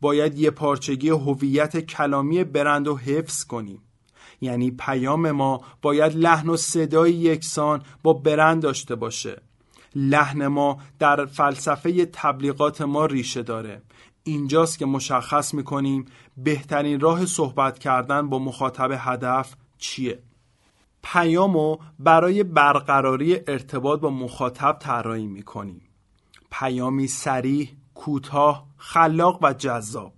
باید 0.00 0.38
یه 0.38 0.50
پارچگی 0.50 1.08
هویت 1.08 1.80
کلامی 1.80 2.44
برند 2.44 2.88
و 2.88 2.96
حفظ 2.96 3.44
کنیم. 3.44 3.82
یعنی 4.40 4.70
پیام 4.70 5.30
ما 5.30 5.60
باید 5.82 6.16
لحن 6.16 6.48
و 6.48 6.56
صدای 6.56 7.12
یکسان 7.12 7.82
با 8.02 8.12
برند 8.12 8.62
داشته 8.62 8.94
باشه. 8.94 9.42
لحن 9.94 10.46
ما 10.46 10.78
در 10.98 11.26
فلسفه 11.26 12.06
تبلیغات 12.06 12.82
ما 12.82 13.06
ریشه 13.06 13.42
داره. 13.42 13.82
اینجاست 14.22 14.78
که 14.78 14.86
مشخص 14.86 15.54
می‌کنیم 15.54 16.04
بهترین 16.36 17.00
راه 17.00 17.26
صحبت 17.26 17.78
کردن 17.78 18.28
با 18.28 18.38
مخاطب 18.38 18.90
هدف 18.98 19.54
چیه. 19.78 20.18
پیامو 21.02 21.76
برای 21.98 22.44
برقراری 22.44 23.34
ارتباط 23.46 24.00
با 24.00 24.10
مخاطب 24.10 24.76
طراحی 24.80 25.26
می‌کنیم. 25.26 25.82
پیامی 26.50 27.06
سریح 27.06 27.70
کوتاه 27.94 28.66
خلاق 28.76 29.38
و 29.42 29.52
جذاب. 29.52 30.12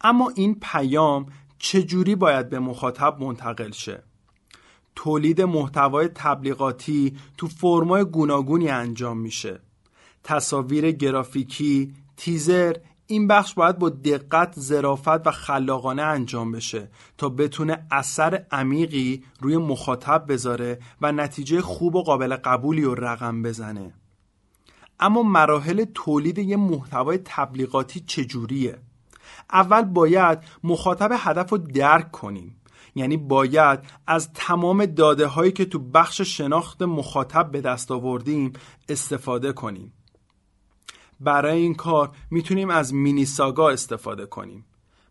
اما 0.00 0.32
این 0.34 0.56
پیام 0.62 1.26
چجوری 1.62 2.14
باید 2.14 2.50
به 2.50 2.58
مخاطب 2.58 3.22
منتقل 3.22 3.70
شه؟ 3.70 4.02
تولید 4.96 5.40
محتوای 5.40 6.08
تبلیغاتی 6.08 7.16
تو 7.36 7.48
فرمای 7.48 8.04
گوناگونی 8.04 8.68
انجام 8.68 9.18
میشه. 9.18 9.60
تصاویر 10.24 10.90
گرافیکی 10.90 11.94
تیزر 12.16 12.76
این 13.06 13.26
بخش 13.26 13.54
باید 13.54 13.78
با 13.78 13.88
دقت 13.88 14.52
زرافت 14.56 15.26
و 15.26 15.30
خلاقانه 15.30 16.02
انجام 16.02 16.52
بشه 16.52 16.90
تا 17.18 17.28
بتونه 17.28 17.86
اثر 17.90 18.46
عمیقی 18.50 19.24
روی 19.40 19.56
مخاطب 19.56 20.24
بذاره 20.28 20.78
و 21.00 21.12
نتیجه 21.12 21.60
خوب 21.60 21.94
و 21.94 22.02
قابل 22.02 22.36
قبولی 22.36 22.82
رو 22.82 22.94
رقم 22.94 23.42
بزنه. 23.42 23.94
اما 25.00 25.22
مراحل 25.22 25.84
تولید 25.94 26.38
یه 26.38 26.56
محتوای 26.56 27.18
تبلیغاتی 27.24 28.00
چجوریه؟ 28.00 28.78
اول 29.52 29.82
باید 29.82 30.38
مخاطب 30.64 31.10
هدف 31.18 31.50
رو 31.50 31.58
درک 31.58 32.10
کنیم. 32.10 32.56
یعنی 32.94 33.16
باید 33.16 33.80
از 34.06 34.32
تمام 34.32 34.86
داده 34.86 35.26
هایی 35.26 35.52
که 35.52 35.64
تو 35.64 35.78
بخش 35.78 36.20
شناخت 36.20 36.82
مخاطب 36.82 37.50
به 37.50 37.60
دست 37.60 37.90
آوردیم 37.90 38.52
استفاده 38.88 39.52
کنیم. 39.52 39.92
برای 41.20 41.58
این 41.58 41.74
کار 41.74 42.10
می‌تونیم 42.30 42.70
از 42.70 42.94
مینی 42.94 43.24
ساگا 43.24 43.70
استفاده 43.70 44.26
کنیم. 44.26 44.66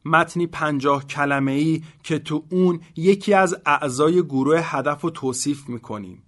متنی 0.05 0.47
پنجاه 0.47 1.05
کلمه 1.05 1.51
ای 1.51 1.83
که 2.03 2.19
تو 2.19 2.43
اون 2.49 2.81
یکی 2.95 3.33
از 3.33 3.57
اعضای 3.65 4.23
گروه 4.23 4.59
هدف 4.63 5.01
رو 5.01 5.09
توصیف 5.09 5.69
می‌کنیم. 5.69 6.23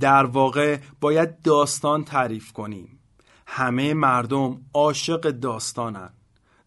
در 0.00 0.24
واقع 0.24 0.78
باید 1.00 1.42
داستان 1.42 2.04
تعریف 2.04 2.52
کنیم. 2.52 2.98
همه 3.46 3.94
مردم 3.94 4.60
عاشق 4.74 5.30
داستانن. 5.30 6.10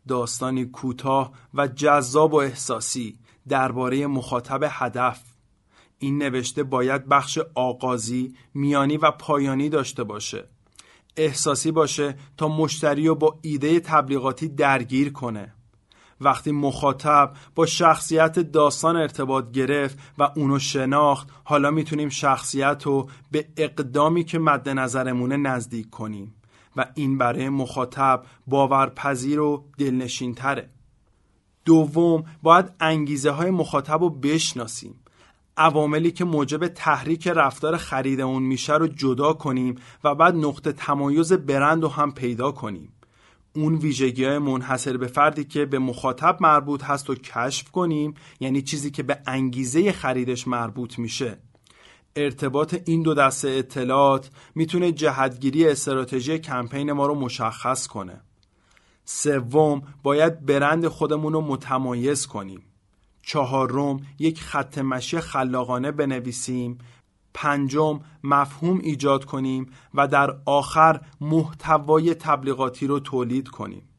داستانی 0.07 0.65
کوتاه 0.65 1.31
و 1.53 1.67
جذاب 1.67 2.33
و 2.33 2.38
احساسی 2.38 3.19
درباره 3.48 4.07
مخاطب 4.07 4.60
هدف. 4.69 5.22
این 6.00 6.17
نوشته 6.17 6.63
باید 6.63 7.07
بخش 7.07 7.39
آغازی، 7.55 8.36
میانی 8.53 8.98
و 8.98 9.12
پایانی 9.12 9.69
داشته 9.69 10.03
باشه. 10.03 10.48
احساسی 11.17 11.72
باشه 11.72 12.15
تا 12.38 12.48
مشتری 12.48 13.07
رو 13.07 13.15
با 13.15 13.39
ایده 13.41 13.79
تبلیغاتی 13.79 14.48
درگیر 14.48 15.12
کنه. 15.12 15.53
وقتی 16.22 16.51
مخاطب 16.51 17.33
با 17.55 17.65
شخصیت 17.65 18.39
داستان 18.39 18.95
ارتباط 18.95 19.51
گرفت 19.51 19.98
و 20.17 20.29
اونو 20.36 20.60
شناخت 20.60 21.29
حالا 21.43 21.72
می‌تونیم 21.72 22.10
شخصیت 22.10 22.83
رو 22.86 23.10
به 23.31 23.48
اقدامی 23.57 24.24
که 24.24 24.39
مد 24.39 24.69
نظرمونه 24.69 25.38
نزدیک 25.38 25.89
کنیم. 25.89 26.36
و 26.77 26.86
این 26.96 27.18
برای 27.18 27.50
مخاطب 27.50 28.24
باورپذیر 28.48 29.39
و 29.39 29.63
دلنشین 29.77 30.36
تره 30.36 30.70
دوم 31.65 32.24
باید 32.44 32.72
انگیزه 32.80 33.32
های 33.32 33.51
مخاطب 33.51 34.01
رو 34.01 34.10
بشناسیم. 34.10 34.96
عواملی 35.58 36.12
که 36.12 36.25
موجب 36.25 36.68
تحریک 36.68 37.27
رفتار 37.27 37.77
خرید 37.77 38.22
اون 38.22 38.44
میشه 38.44 38.74
رو 38.74 38.88
جدا 38.88 39.34
کنیم 39.34 39.75
و 40.03 40.15
بعد 40.15 40.36
نقطه 40.36 40.72
تمایز 40.72 41.34
برند 41.34 41.84
رو 41.84 41.89
هم 41.89 42.12
پیدا 42.12 42.51
کنیم. 42.51 42.94
اون 43.56 43.75
ویژگی 43.75 44.25
های 44.25 44.38
منحصر 44.38 44.98
به 44.98 45.08
فردی 45.08 45.44
که 45.44 45.65
به 45.65 45.80
مخاطب 45.80 46.38
مربوط 46.42 46.84
هست 46.84 47.10
و 47.10 47.15
کشف 47.15 47.72
کنیم 47.72 48.13
یعنی 48.39 48.62
چیزی 48.62 48.92
که 48.92 49.03
به 49.03 49.20
انگیزه 49.27 49.92
خریدش 49.92 50.48
مربوط 50.48 51.00
میشه. 51.00 51.38
ارتباط 52.15 52.75
این 52.86 53.01
دو 53.01 53.13
دسته 53.13 53.50
اطلاعات 53.50 54.29
می‌تونه 54.55 54.91
جهتگیری 54.91 55.67
استراتژی 55.67 56.39
کمپین 56.39 56.91
ما 56.91 57.05
رو 57.05 57.15
مشخص 57.15 57.88
کنه. 57.88 58.22
سوم 59.05 59.82
باید 60.03 60.46
برند 60.46 60.88
خودمون 60.88 61.34
رو 61.34 61.41
متمایز 61.41 62.27
کنیم. 62.27 62.63
چهارم 63.22 64.00
یک 64.20 64.41
خط 64.41 64.77
مشی 64.77 65.20
خلاقانه 65.20 65.91
بنویسیم. 65.91 66.77
پنجم 67.34 68.00
مفهوم 68.24 68.80
ایجاد 68.80 69.26
کنیم 69.26 69.71
و 69.93 70.08
در 70.08 70.36
آخر 70.45 71.02
محتوای 71.21 72.15
تبلیغاتی 72.15 72.88
رو 72.88 72.99
تولید 72.99 73.47
کنیم. 73.47 73.89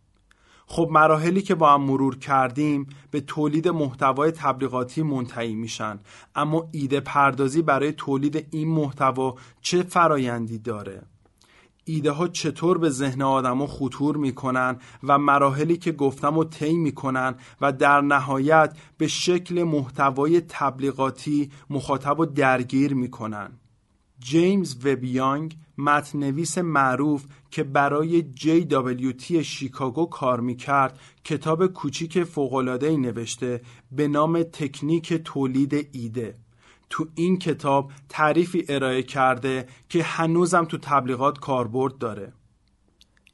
خب 0.67 0.89
مراحلی 0.93 1.43
که 1.43 1.55
با 1.55 1.75
هم 1.75 1.83
مرور 1.83 2.19
کردیم 2.19 2.87
به 3.11 3.21
تولید 3.21 3.69
محتوای 3.69 4.31
تبلیغاتی 4.31 5.03
منتهی 5.03 5.55
میشن. 5.55 5.99
اما 6.35 6.69
ایده 6.73 7.01
پردازی 7.01 7.63
برای 7.63 7.93
تولید 7.93 8.49
این 8.51 8.69
محتوا 8.69 9.35
چه 9.61 9.83
فرایندی 9.83 10.59
داره؟ 10.59 11.03
ایده 11.85 12.11
ها 12.11 12.29
چطور 12.29 12.79
به 12.79 12.91
ذهن 12.91 13.23
آدما 13.23 13.67
خطور 13.67 14.17
می‌کنن 14.17 14.77
و 15.03 15.19
مراحلی 15.19 15.77
که 15.77 15.93
گفتم 15.93 16.39
و 16.39 16.45
طی 16.45 16.77
می‌کنن 16.77 17.35
و 17.61 17.73
در 17.73 18.01
نهایت 18.01 18.77
به 18.99 19.07
شکل 19.07 19.63
محتوای 19.63 20.41
تبلیغاتی 20.41 21.51
مخاطب 21.71 22.21
و 22.21 22.27
درگیر 22.27 22.95
می‌کنن؟ 22.95 23.53
جیمز 24.25 24.77
وبیانگ 24.85 25.57
متنویس 25.79 26.59
معروف 26.59 27.25
که 27.51 27.65
برای 27.65 28.25
JWT 28.37 29.33
شیکاگو 29.33 30.07
کار 30.07 30.41
می‌کرد 30.41 30.99
کتاب 31.25 31.67
کوچیک 31.67 32.25
فوق‌العاده‌ای 32.25 32.97
نوشته 32.97 33.61
به 33.93 34.09
نام 34.09 34.43
تکنیک 34.43 35.13
تولید 35.15 35.89
ایده. 35.93 36.39
تو 36.91 37.07
این 37.15 37.39
کتاب 37.39 37.93
تعریفی 38.09 38.65
ارائه 38.69 39.03
کرده 39.03 39.67
که 39.89 40.03
هنوزم 40.03 40.65
تو 40.65 40.79
تبلیغات 40.79 41.39
کاربرد 41.39 41.99
داره. 41.99 42.33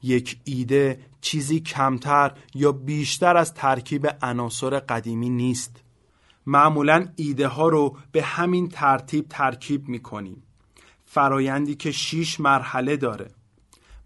یک 0.03 0.37
ایده 0.43 0.99
چیزی 1.21 1.59
کمتر 1.59 2.31
یا 2.55 2.71
بیشتر 2.71 3.37
از 3.37 3.53
ترکیب 3.53 4.07
عناصر 4.21 4.79
قدیمی 4.79 5.29
نیست. 5.29 5.83
معمولا 6.45 7.07
ایده 7.15 7.47
ها 7.47 7.69
رو 7.69 7.97
به 8.11 8.23
همین 8.23 8.69
ترتیب 8.69 9.25
ترکیب 9.29 9.87
می 9.87 9.99
کنیم 9.99 10.43
فرایندی 11.13 11.75
که 11.75 11.91
شیش 11.91 12.39
مرحله 12.39 12.97
داره. 12.97 13.31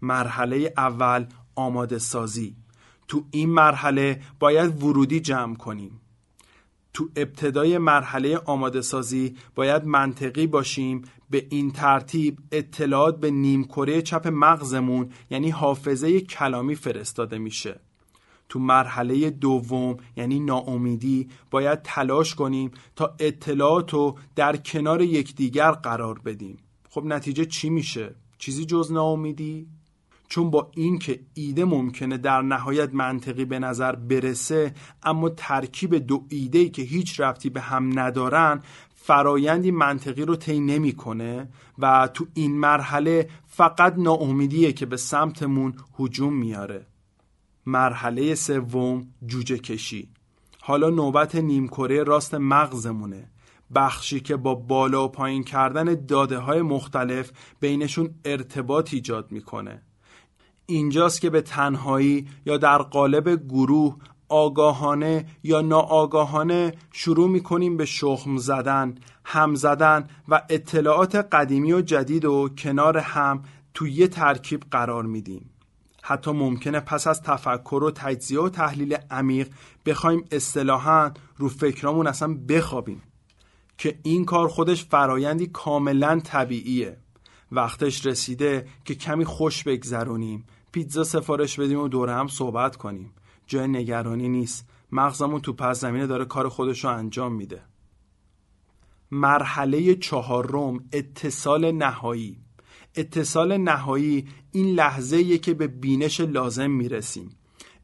مرحله 0.02 0.72
اول 0.76 1.26
آماده 1.54 1.98
سازی. 1.98 2.56
تو 3.08 3.24
این 3.30 3.50
مرحله 3.50 4.20
باید 4.38 4.82
ورودی 4.82 5.20
جمع 5.20 5.56
کنیم. 5.56 6.00
تو 6.92 7.08
ابتدای 7.16 7.78
مرحله 7.78 8.36
آماده 8.38 8.80
سازی 8.80 9.36
باید 9.54 9.84
منطقی 9.84 10.46
باشیم 10.46 11.02
به 11.30 11.46
این 11.50 11.70
ترتیب 11.70 12.38
اطلاعات 12.52 13.20
به 13.20 13.30
نیمکره 13.30 14.02
چپ 14.02 14.28
مغزمون 14.32 15.10
یعنی 15.30 15.50
حافظه 15.50 16.20
کلامی 16.20 16.74
فرستاده 16.74 17.38
میشه. 17.38 17.80
تو 18.48 18.58
مرحله 18.58 19.30
دوم 19.30 19.96
یعنی 20.16 20.40
ناامیدی 20.40 21.28
باید 21.50 21.82
تلاش 21.82 22.34
کنیم 22.34 22.70
تا 22.96 23.16
اطلاعات 23.18 23.92
رو 23.92 24.18
در 24.36 24.56
کنار 24.56 25.02
یکدیگر 25.02 25.70
قرار 25.70 26.18
بدیم. 26.18 26.58
خب 26.96 27.04
نتیجه 27.04 27.44
چی 27.44 27.70
میشه؟ 27.70 28.14
چیزی 28.38 28.64
جز 28.64 28.92
ناامیدی؟ 28.92 29.66
چون 30.28 30.50
با 30.50 30.70
اینکه 30.74 31.20
ایده 31.34 31.64
ممکنه 31.64 32.16
در 32.16 32.42
نهایت 32.42 32.94
منطقی 32.94 33.44
به 33.44 33.58
نظر 33.58 33.96
برسه 33.96 34.74
اما 35.02 35.28
ترکیب 35.28 35.94
دو 35.94 36.24
ایده 36.28 36.68
که 36.68 36.82
هیچ 36.82 37.20
ربطی 37.20 37.50
به 37.50 37.60
هم 37.60 37.98
ندارن 37.98 38.62
فرایندی 38.94 39.70
منطقی 39.70 40.22
رو 40.22 40.36
طی 40.36 40.60
نمی‌کنه 40.60 41.48
و 41.78 42.08
تو 42.14 42.26
این 42.34 42.58
مرحله 42.58 43.28
فقط 43.46 43.94
ناامیدیه 43.98 44.72
که 44.72 44.86
به 44.86 44.96
سمتمون 44.96 45.74
هجوم 45.98 46.34
میاره. 46.34 46.86
مرحله 47.66 48.34
سوم 48.34 49.06
جوجه 49.26 49.58
کشی 49.58 50.08
حالا 50.60 50.90
نوبت 50.90 51.34
نیمکره 51.34 52.02
راست 52.02 52.34
مغزمونه. 52.34 53.30
بخشی 53.74 54.20
که 54.20 54.36
با 54.36 54.54
بالا 54.54 55.04
و 55.04 55.08
پایین 55.08 55.44
کردن 55.44 56.06
داده 56.06 56.38
های 56.38 56.62
مختلف 56.62 57.32
بینشون 57.60 58.14
ارتباط 58.24 58.94
ایجاد 58.94 59.32
می‌کنه 59.32 59.82
اینجاست 60.66 61.20
که 61.20 61.30
به 61.30 61.40
تنهایی 61.40 62.28
یا 62.46 62.56
در 62.56 62.78
قالب 62.78 63.48
گروه 63.48 63.96
آگاهانه 64.28 65.26
یا 65.42 65.60
ناآگاهانه 65.60 66.74
شروع 66.92 67.28
می 67.28 67.40
کنیم 67.40 67.76
به 67.76 67.84
شخم 67.84 68.36
زدن، 68.36 68.94
هم 69.24 69.54
زدن 69.54 70.08
و 70.28 70.42
اطلاعات 70.50 71.14
قدیمی 71.14 71.72
و 71.72 71.80
جدید 71.80 72.24
و 72.24 72.48
کنار 72.48 72.98
هم 72.98 73.42
توی 73.74 73.92
یه 73.92 74.08
ترکیب 74.08 74.62
قرار 74.70 75.04
میدیم. 75.04 75.50
حتی 76.02 76.32
ممکنه 76.32 76.80
پس 76.80 77.06
از 77.06 77.22
تفکر 77.22 77.82
و 77.82 77.90
تجزیه 77.90 78.40
و 78.40 78.48
تحلیل 78.48 78.96
عمیق 79.10 79.48
بخوایم 79.86 80.24
اصطلاحا 80.30 81.12
رو 81.36 81.48
فکرامون 81.48 82.06
اصلا 82.06 82.38
بخوابیم 82.48 83.02
که 83.78 83.98
این 84.02 84.24
کار 84.24 84.48
خودش 84.48 84.84
فرایندی 84.84 85.46
کاملا 85.46 86.20
طبیعیه. 86.20 86.96
وقتش 87.52 88.06
رسیده 88.06 88.68
که 88.84 88.94
کمی 88.94 89.24
خوش 89.24 89.64
بگذرونیم 89.64 90.46
پیتزا 90.72 91.04
سفارش 91.04 91.60
بدیم 91.60 91.80
و 91.80 91.88
دوره 91.88 92.14
هم 92.14 92.28
صحبت 92.28 92.76
کنیم. 92.76 93.12
جای 93.46 93.68
نگرانی 93.68 94.28
نیست. 94.28 94.68
مغزمون 94.92 95.40
تو 95.40 95.52
پس 95.52 95.80
زمینه 95.80 96.06
داره 96.06 96.24
کار 96.24 96.48
خودش 96.48 96.84
رو 96.84 96.90
انجام 96.90 97.32
میده. 97.34 97.62
مرحله 99.10 99.94
چهارم 99.94 100.84
اتصال 100.92 101.72
نهایی. 101.72 102.38
اتصال 102.94 103.56
نهایی 103.56 104.28
این 104.52 104.74
لحظه 104.74 105.38
که 105.38 105.54
به 105.54 105.66
بینش 105.66 106.20
لازم 106.20 106.70
می‌رسیم. 106.70 107.30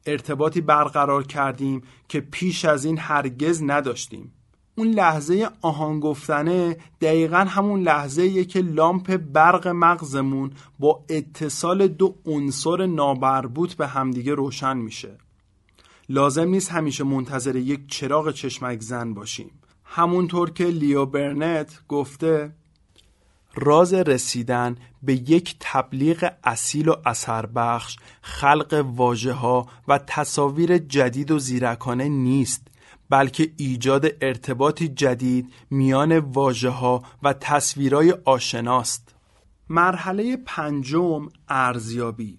ارتباطی 0.07 0.61
برقرار 0.61 1.27
کردیم 1.27 1.83
که 2.09 2.21
پیش 2.21 2.65
از 2.65 2.85
این 2.85 2.99
هرگز 2.99 3.63
نداشتیم. 3.63 4.33
اون 4.75 4.89
لحظه 4.89 5.49
آهان 5.63 6.01
گفتنه 6.01 6.77
دقیقا 7.01 7.39
همون 7.39 7.83
لحظه 7.83 8.45
که 8.45 8.61
لامپ 8.61 9.17
برق 9.17 9.69
مغزمون 9.69 10.51
با 10.79 11.05
اتصال 11.09 11.89
دو 11.89 12.15
عنصر 12.27 12.87
نابربوط 12.87 13.75
به 13.75 13.87
همدیگه 13.87 14.35
روشن 14.35 14.77
میشه. 14.77 15.19
لازم 16.09 16.49
نیست 16.49 16.73
همیشه 16.73 17.05
منتظر 17.05 17.57
یک 17.57 17.81
چراغ 17.89 18.33
چشمک 18.33 18.81
زن 18.81 19.15
باشیم. 19.15 19.51
همونطور 19.85 20.51
که 20.51 20.65
لیو 20.65 21.07
برنت 21.07 21.81
گفته 21.89 22.53
راز 23.55 23.95
رسیدن 23.95 24.77
به 25.03 25.15
یک 25.15 25.57
تبلیغ 25.61 26.33
اصیل 26.45 26.89
و 26.89 26.95
اثر 27.05 27.47
بخش 27.47 27.97
خلق 28.23 28.85
واجه 28.97 29.33
ها 29.33 29.67
و 29.89 29.99
تصاویر 30.07 30.79
جدید 30.79 31.31
و 31.31 31.39
زیرکانه 31.39 32.09
نیست. 32.09 32.72
بلکه 33.13 33.53
ایجاد 33.57 34.07
ارتباطی 34.21 34.89
جدید 34.89 35.53
میان 35.71 36.19
واجه 36.19 36.69
ها 36.69 37.03
و 37.23 37.33
تصویرای 37.33 38.15
آشناست. 38.25 39.15
مرحله 39.69 40.37
پنجم 40.37 41.29
ارزیابی. 41.49 42.39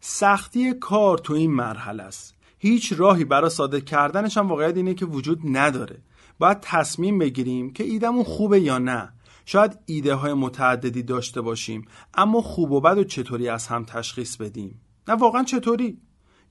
سختی 0.00 0.72
کار 0.72 1.18
تو 1.18 1.34
این 1.34 1.50
مرحله 1.50 2.02
است. 2.02 2.34
هیچ 2.58 2.92
راهی 2.96 3.24
برای 3.24 3.50
ساده 3.50 3.80
کردنش 3.80 4.36
هم 4.36 4.48
واقعیت 4.48 4.76
اینه 4.76 4.94
که 4.94 5.06
وجود 5.06 5.40
نداره. 5.44 5.98
باید 6.38 6.58
تصمیم 6.60 7.18
بگیریم 7.18 7.72
که 7.72 7.84
ایدمون 7.84 8.24
خوبه 8.24 8.60
یا 8.60 8.78
نه. 8.78 9.12
شاید 9.44 9.78
ایده 9.86 10.14
های 10.14 10.32
متعددی 10.32 11.02
داشته 11.02 11.40
باشیم 11.40 11.88
اما 12.14 12.40
خوب 12.40 12.72
و 12.72 12.80
بد 12.80 12.98
و 12.98 13.04
چطوری 13.04 13.48
از 13.48 13.66
هم 13.66 13.84
تشخیص 13.84 14.36
بدیم؟ 14.36 14.80
نه 15.08 15.14
واقعا 15.14 15.44
چطوری؟ 15.44 15.98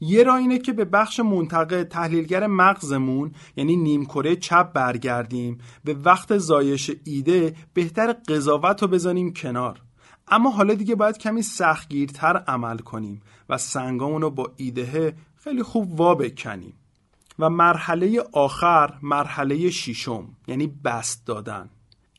یه 0.04 0.24
راه 0.24 0.36
اینه 0.36 0.58
که 0.58 0.74
به 0.74 0.86
بخش 0.86 1.20
منطقه 1.20 1.84
تحلیلگر 1.84 2.48
مغزمون 2.48 3.32
یعنی 3.56 3.76
نیمکره 3.76 4.36
چپ 4.36 4.74
برگردیم 4.74 5.58
به 5.84 5.94
وقت 5.94 6.38
زایش 6.38 6.92
ایده 7.04 7.56
بهتر 7.74 8.14
قضاوت 8.14 8.82
رو 8.82 8.88
بزنیم 8.88 9.34
کنار. 9.34 9.82
اما 10.28 10.52
حالا 10.52 10.74
دیگه 10.74 10.96
باید 10.96 11.18
کمی 11.18 11.42
سختگیرتر 11.42 12.38
عمل 12.38 12.78
کنیم 12.78 13.22
و 13.50 13.58
سنگامون 13.58 14.22
رو 14.22 14.30
با 14.30 14.52
ایده 14.58 15.16
خیلی 15.36 15.64
خوب 15.64 16.00
وا 16.00 16.16
بکنیم. 16.16 16.74
و 17.40 17.50
مرحله 17.50 18.24
آخر 18.34 18.94
مرحله 19.02 19.70
شیشم 19.70 20.30
یعنی 20.48 20.68
بست 20.68 21.26
دادن. 21.26 21.70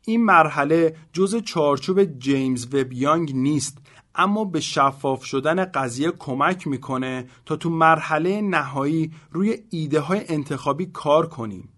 این 0.06 0.24
مرحله 0.24 0.96
جز 1.12 1.36
چارچوب 1.36 2.04
جیمز 2.18 2.74
وب 2.74 2.92
یانگ 2.92 3.36
نیست. 3.36 3.78
اما 4.14 4.44
به 4.44 4.60
شفاف 4.60 5.24
شدن 5.24 5.64
قضیه 5.64 6.10
کمک 6.18 6.66
می‌کنه 6.66 7.26
تا 7.46 7.56
تو 7.56 7.70
مرحله 7.70 8.40
نهایی 8.40 9.12
روی 9.30 9.58
ایده 9.70 10.00
های 10.00 10.20
انتخابی 10.28 10.86
کار 10.86 11.26
کنیم. 11.26 11.68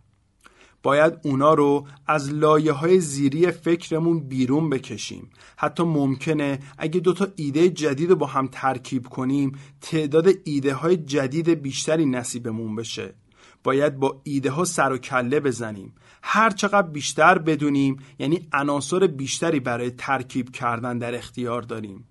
باید 0.84 1.14
اونا 1.24 1.54
رو 1.54 1.86
از 2.06 2.32
لایه 2.32 2.72
های 2.72 3.00
زیری 3.00 3.50
فکرمون 3.50 4.20
بیرون 4.20 4.70
بکشیم. 4.70 5.30
حتی 5.56 5.82
ممکنه 5.82 6.58
اگه 6.78 7.00
دوتا 7.00 7.26
ایده 7.36 7.68
جدید 7.68 8.10
رو 8.10 8.16
با 8.16 8.26
هم 8.26 8.48
ترکیب 8.52 9.06
کنیم 9.06 9.52
تعداد 9.80 10.28
ایده 10.44 10.74
های 10.74 10.96
جدید 10.96 11.48
بیشتری 11.48 12.06
نصیبمون 12.06 12.76
بشه. 12.76 13.14
باید 13.64 13.96
با 13.96 14.20
ایده 14.24 14.50
ها 14.50 14.64
سر 14.64 14.92
و 14.92 14.98
کله 14.98 15.40
بزنیم. 15.40 15.94
هر 16.22 16.50
چقدر 16.50 16.88
بیشتر 16.88 17.38
بدونیم 17.38 17.96
یعنی 18.18 18.48
عناصر 18.52 19.06
بیشتری 19.06 19.60
برای 19.60 19.90
ترکیب 19.90 20.50
کردن 20.50 20.98
در 20.98 21.14
اختیار 21.14 21.62
داریم. 21.62 22.04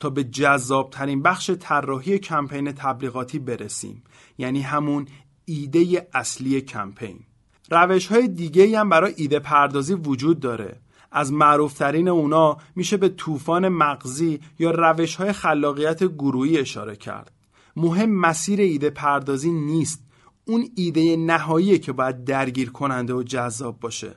تا 0.00 0.10
به 0.10 0.24
جذابترین 0.24 1.22
بخش 1.22 1.50
طراحی 1.50 2.18
کمپین 2.18 2.72
تبلیغاتی 2.72 3.38
برسیم. 3.38 4.04
یعنی 4.38 4.60
همون 4.60 5.06
ایده 5.44 6.08
اصلی 6.14 6.60
کمپین. 6.60 7.20
روش 7.70 8.06
های 8.06 8.28
دیگه 8.28 8.80
هم 8.80 8.88
برای 8.88 9.14
ایده 9.16 9.38
پردازی 9.38 9.94
وجود 9.94 10.40
داره. 10.40 10.80
از 11.12 11.32
معروفترین 11.32 12.08
اونا 12.08 12.56
میشه 12.76 12.96
به 12.96 13.08
طوفان 13.08 13.68
مغزی 13.68 14.40
یا 14.58 14.70
روش 14.70 15.16
های 15.16 15.32
خلاقیت 15.32 16.04
گروهی 16.04 16.58
اشاره 16.58 16.96
کرد. 16.96 17.32
مهم 17.76 18.10
مسیر 18.10 18.60
ایده 18.60 18.90
پردازی 18.90 19.52
نیست. 19.52 20.04
اون 20.44 20.68
ایده 20.76 21.16
نهایی 21.16 21.78
که 21.78 21.92
باید 21.92 22.24
درگیر 22.24 22.70
کننده 22.70 23.14
و 23.14 23.22
جذاب 23.22 23.80
باشه. 23.80 24.14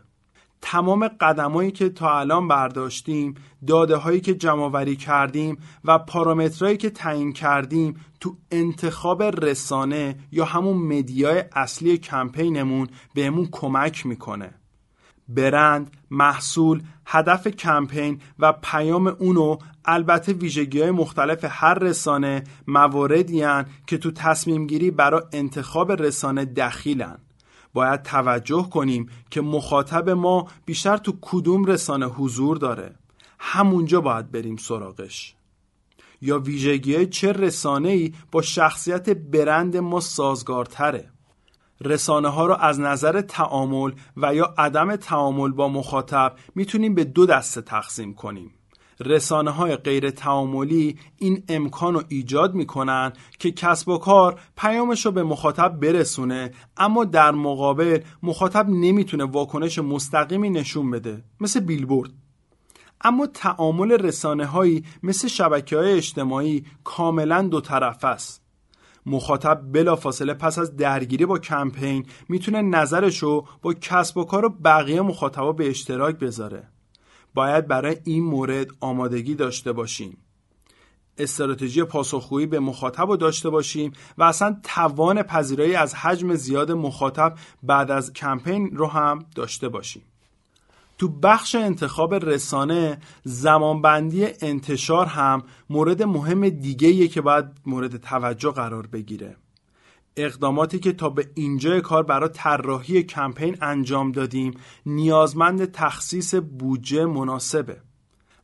تمام 0.62 1.08
قدمایی 1.08 1.71
که 1.71 1.89
تا 1.89 2.19
الان 2.19 2.47
برداشتیم 2.47 3.36
داده 3.67 3.95
هایی 3.95 4.21
که 4.21 4.34
جمع 4.34 4.93
کردیم 4.93 5.58
و 5.86 6.00
پارامترهایی 6.00 6.78
که 6.78 6.89
تعیین 6.89 7.34
کردیم 7.34 7.95
تو 8.19 8.38
انتخاب 8.52 9.24
رسانه 9.24 10.15
یا 10.32 10.45
همون 10.45 10.78
مدیای 10.78 11.43
اصلی 11.56 11.97
کمپینمون 11.97 12.88
بهمون 13.13 13.47
کمک 13.52 14.06
می‌کنه. 14.06 14.54
برند، 15.28 15.97
محصول، 16.12 16.82
هدف 17.06 17.47
کمپین 17.47 18.21
و 18.39 18.54
پیام 18.54 19.08
اونو 19.08 19.58
البته 19.86 20.34
ویژگی 20.34 20.82
های 20.82 20.91
مختلف 20.91 21.45
هر 21.50 21.74
رسانه 21.74 22.43
مواردی 22.67 23.43
که 23.88 23.97
تو 23.97 24.12
تصمیم 24.12 24.67
گیری 24.67 24.91
برای 24.91 25.21
انتخاب 25.34 25.91
رسانه 25.91 26.45
دخیلن. 26.45 27.17
باید 27.74 28.04
توجه 28.04 28.70
کنیم 28.70 29.10
که 29.30 29.42
مخاطب 29.42 30.10
ما 30.10 30.48
بیشتر 30.66 30.98
تو 30.98 31.14
کدوم 31.22 31.66
رسانه 31.66 32.06
حضور 32.06 32.58
داره. 32.58 32.96
همونجا 33.40 34.02
باید 34.02 34.32
بریم 34.32 34.58
سراغش. 34.58 35.36
یا 36.22 36.40
ویژگی 36.40 37.06
چه 37.06 37.32
رسانه 37.32 37.90
ای 37.90 38.14
با 38.32 38.42
شخصیت 38.42 39.10
برند 39.10 39.78
ما 39.78 40.00
سازگارتره. 40.00 41.10
رسانه 41.82 42.30
ها 42.30 42.46
رو 42.46 42.56
از 42.56 42.80
نظر 42.80 43.22
تعامل 43.22 43.92
و 44.18 44.36
یا 44.36 44.54
عدم 44.58 44.96
تعامل 44.96 45.52
با 45.52 45.68
مخاطب 45.68 46.36
می‌تونیم 46.56 46.96
به 46.96 47.04
دو 47.04 47.26
دسته 47.26 47.62
تقسیم 47.62 48.14
کنیم. 48.14 48.54
رسانه 49.06 49.52
های 49.52 49.76
غیر 49.76 50.10
تعاملی 50.10 50.98
این 51.18 51.44
امکان 51.50 51.94
رو 51.94 52.04
ایجاد 52.08 52.54
می‌کنن 52.54 53.14
که 53.40 53.52
کسب 53.52 53.90
و 53.90 53.98
کار 53.98 54.40
پیامش 54.58 55.06
رو 55.06 55.12
به 55.12 55.24
مخاطب 55.24 55.80
برسونه 55.80 56.52
اما 56.78 57.06
در 57.06 57.32
مقابل 57.32 58.00
مخاطب 58.24 58.70
نمی‌تونه 58.70 59.24
واکنش 59.24 59.80
مستقیمی 59.80 60.50
نشون 60.50 60.92
بده 60.92 61.24
مثل 61.42 61.60
بیلبورد. 61.60 62.10
اما 63.04 63.28
تعامل 63.28 63.92
رسانه 63.92 64.46
هایی 64.46 64.84
مثل 65.04 65.28
شبکه 65.28 65.78
های 65.78 65.94
اجتماعی 65.94 66.66
کاملا 66.84 67.42
دو 67.42 67.62
طرف 67.62 68.06
است. 68.06 68.42
مخاطب 69.06 69.62
بلافاصله 69.72 70.34
پس 70.34 70.60
از 70.60 70.76
درگیری 70.76 71.26
با 71.26 71.40
کمپین 71.40 72.06
می‌تونه 72.30 72.62
نظرشو 72.62 73.46
با 73.62 73.74
کسب 73.74 74.18
و 74.18 74.24
کار 74.24 74.46
و 74.46 74.50
بقیه 74.50 75.02
مخاطبا 75.02 75.52
به 75.52 75.70
اشتراک 75.70 76.16
بذاره. 76.16 76.68
باید 77.34 77.67
برای 77.67 77.98
این 78.04 78.24
مورد 78.24 78.67
آمادگی 78.80 79.36
داشته 79.36 79.72
باشیم. 79.72 80.17
استراتژی 81.17 81.84
پاسخگویی 81.84 82.46
به 82.46 82.60
مخاطب 82.60 83.10
رو 83.10 83.17
داشته 83.17 83.50
باشیم 83.50 83.91
و 84.17 84.24
اصلا 84.24 84.58
توان 84.63 85.24
پذیرایی 85.24 85.76
از 85.76 85.96
حجم 85.96 86.36
زیاد 86.36 86.72
مخاطب 86.72 87.34
بعد 87.63 87.91
از 87.91 88.13
کمپین 88.13 88.78
رو 88.78 88.88
هم 88.88 89.26
داشته 89.36 89.70
باشیم. 89.70 90.04
تو 90.98 91.08
بخش 91.08 91.56
انتخاب 91.56 92.13
رسانه 92.13 92.98
زمانبندی 93.24 94.28
انتشار 94.41 95.06
هم 95.06 95.44
مورد 95.70 96.04
مهم 96.04 96.50
دیگه 96.50 97.08
که 97.08 97.22
باید 97.22 97.46
مورد 97.65 97.98
توجه 97.98 98.52
قرار 98.52 98.88
بگیره. 98.88 99.36
اقداماتی 100.17 100.80
که 100.80 100.91
تا 100.91 101.10
به 101.10 101.30
اینجای 101.36 101.82
کار 101.82 102.04
برای 102.04 102.30
طراحی 102.30 103.04
کمپین 103.04 103.58
انجام 103.62 104.12
دادیم 104.12 104.54
نیازمند 104.86 105.71
تخصیص 105.71 106.36
بودجه 106.36 107.06
مناسبه 107.06 107.78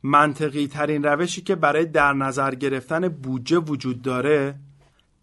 منطقی 0.03 0.67
ترین 0.67 1.03
روشی 1.03 1.41
که 1.41 1.55
برای 1.55 1.85
در 1.85 2.13
نظر 2.13 2.55
گرفتن 2.55 3.07
بودجه 3.09 3.57
وجود 3.57 4.01
داره 4.01 4.59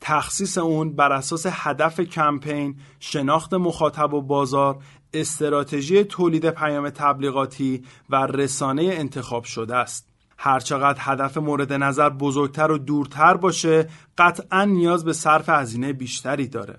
تخصیص 0.01 0.59
اون 0.59 0.97
بر 0.97 1.13
اساس 1.13 1.47
هدف 1.51 2.01
کمپین، 2.01 2.77
شناخت 3.01 3.55
مخاطب 3.55 4.15
و 4.15 4.23
بازار، 4.23 4.79
استراتژی 5.13 6.05
تولید 6.05 6.51
پیام 6.51 6.91
تبلیغاتی 6.91 7.83
و 8.11 8.27
رسانه 8.27 8.83
انتخاب 8.83 9.45
شده 9.45 9.77
است. 9.77 10.14
هرچقدر 10.47 10.99
هدف 11.01 11.37
مورد 11.37 11.73
نظر 11.73 12.09
بزرگتر 12.09 12.71
و 12.71 12.79
دورتر 12.79 13.37
باشه 13.37 13.89
قطعا 14.19 14.65
نیاز 14.65 15.05
به 15.05 15.13
صرف 15.13 15.49
هزینه 15.49 15.93
بیشتری 15.93 16.49
داره. 16.49 16.79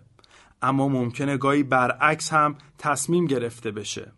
اما 0.61 0.87
ممکنه 0.87 1.37
گاهی 1.37 1.63
برعکس 1.63 2.33
هم 2.33 2.55
تصمیم 2.77 3.25
گرفته 3.25 3.71
بشه. 3.71 4.11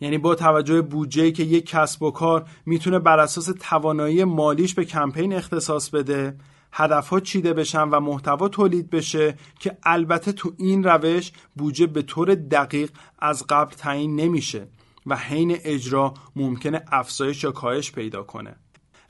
یعنی 0.00 0.18
با 0.18 0.34
توجه 0.34 0.82
بودجه‌ای 0.82 1.32
که 1.32 1.42
یک 1.42 1.66
کسب 1.66 2.02
و 2.02 2.10
کار 2.10 2.48
می‌تونه 2.66 2.98
بر 2.98 3.18
اساس 3.18 3.50
توانایی 3.60 4.24
مالیش 4.24 4.74
به 4.74 4.84
کمپین 4.84 5.32
اختصاص 5.32 5.90
بده 5.90 6.36
هدفها 6.72 7.20
چیده 7.20 7.52
بشن 7.52 7.88
و 7.88 8.00
محتوا 8.00 8.48
تولید 8.48 8.90
بشه 8.90 9.34
که 9.58 9.78
البته 9.82 10.32
تو 10.32 10.52
این 10.56 10.84
روش 10.84 11.32
بودجه 11.56 11.86
به 11.86 12.02
طور 12.02 12.34
دقیق 12.34 12.90
از 13.18 13.46
قبل 13.48 13.74
تعیین 13.74 14.16
نمیشه 14.16 14.68
و 15.06 15.16
حین 15.16 15.56
اجرا 15.64 16.14
ممکنه 16.36 16.84
افزایش 16.92 17.44
یا 17.44 17.52
کاهش 17.52 17.92
پیدا 17.92 18.22
کنه. 18.22 18.56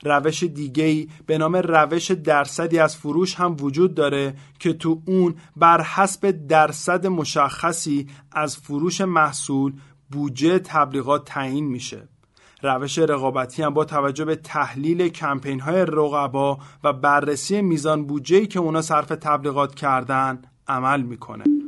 روش 0.05 0.43
دیگهی 0.43 1.09
به 1.25 1.37
نام 1.37 1.55
روش 1.55 2.11
درصدی 2.11 2.79
از 2.79 2.95
فروش 2.97 3.35
هم 3.35 3.55
وجود 3.59 3.95
داره 3.95 4.33
که 4.59 4.73
تو 4.73 5.01
اون 5.05 5.35
بر 5.55 5.81
حسب 5.81 6.31
درصد 6.47 7.07
مشخصی 7.07 8.07
از 8.31 8.57
فروش 8.57 9.01
محصول 9.01 9.73
بودجه 10.11 10.59
تبلیغات 10.59 11.25
تعیین 11.25 11.65
میشه. 11.65 12.07
روش 12.63 12.99
رقابتی 12.99 13.63
هم 13.63 13.73
با 13.73 13.85
توجه 13.85 14.25
به 14.25 14.35
تحلیل 14.35 15.07
کمپین 15.07 15.59
های 15.59 15.81
رقبا 15.81 16.57
و 16.83 16.93
بررسی 16.93 17.61
میزان 17.61 18.05
بودجه 18.05 18.45
که 18.45 18.59
اونا 18.59 18.81
صرف 18.81 19.07
تبلیغات 19.07 19.75
کردن 19.75 20.41
عمل 20.67 21.01
می‌کنه. 21.01 21.64